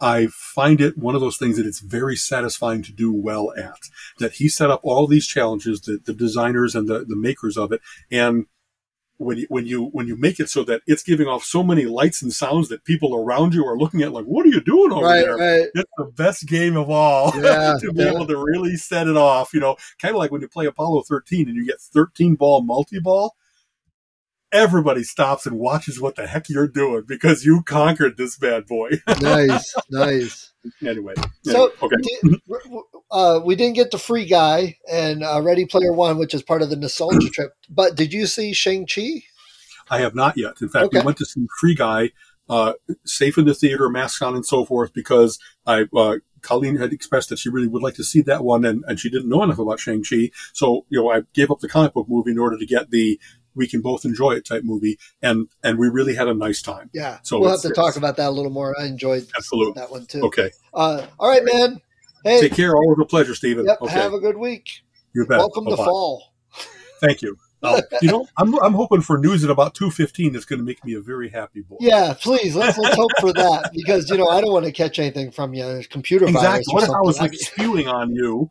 [0.00, 3.80] I find it one of those things that it's very satisfying to do well at.
[4.18, 7.72] That he set up all these challenges, the, the designers and the, the makers of
[7.72, 7.80] it,
[8.10, 8.46] and
[9.18, 11.84] when you when you when you make it so that it's giving off so many
[11.84, 14.92] lights and sounds that people around you are looking at like, what are you doing
[14.92, 15.36] over right, there?
[15.36, 15.68] Right.
[15.74, 18.12] It's the best game of all yeah, to be yeah.
[18.12, 19.52] able to really set it off.
[19.52, 22.62] You know, kind of like when you play Apollo 13 and you get 13 ball
[22.62, 23.34] multi ball
[24.52, 28.90] everybody stops and watches what the heck you're doing because you conquered this bad boy.
[29.20, 30.52] nice, nice.
[30.82, 31.14] Anyway,
[31.44, 31.96] so okay.
[33.10, 36.62] Uh, we didn't get the free guy and uh, Ready Player One, which is part
[36.62, 37.52] of the nostalgia trip.
[37.70, 39.22] But did you see Shang Chi?
[39.90, 40.60] I have not yet.
[40.60, 40.98] In fact, Okay.
[40.98, 42.10] we went to see Free Guy,
[42.48, 42.74] uh,
[43.04, 47.30] safe in the theater, mask on and so forth, because I, uh, Colleen had expressed
[47.30, 49.58] that she really would like to see that one, and, and she didn't know enough
[49.58, 50.30] about Shang Chi.
[50.52, 53.18] So you know, I gave up the comic book movie in order to get the
[53.54, 56.90] we can both enjoy it type movie, and and we really had a nice time.
[56.92, 58.78] Yeah, So we'll have to talk about that a little more.
[58.78, 59.72] I enjoyed Absolutely.
[59.80, 60.22] that one too.
[60.24, 61.80] Okay, Uh, all right, man.
[62.24, 62.74] Hey, take care.
[62.74, 63.66] Always a pleasure, Stephen.
[63.66, 63.80] yep.
[63.80, 64.82] okay, Have a good week.
[65.14, 65.38] you bet.
[65.38, 65.84] Welcome to Bye-bye.
[65.84, 66.32] fall.
[67.00, 67.36] Thank you.
[67.60, 70.32] Uh, you know, I'm I'm hoping for news at about two fifteen.
[70.32, 71.76] That's going to make me a very happy boy.
[71.80, 75.00] Yeah, please let's let's hope for that because you know I don't want to catch
[75.00, 75.82] anything from you.
[75.90, 76.72] Computer virus Exactly.
[76.72, 78.48] or What if I was like spewing on you?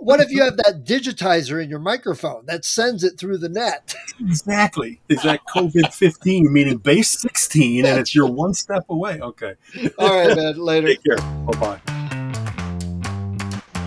[0.00, 3.94] what if you have that digitizer in your microphone that sends it through the net?
[4.20, 5.00] Exactly.
[5.08, 9.20] Is that COVID 15, meaning base 16, and it's you're one step away?
[9.20, 9.54] Okay.
[9.96, 10.56] All right, man.
[10.58, 10.88] Later.
[10.88, 11.16] Take care.
[11.18, 12.04] Bye bye.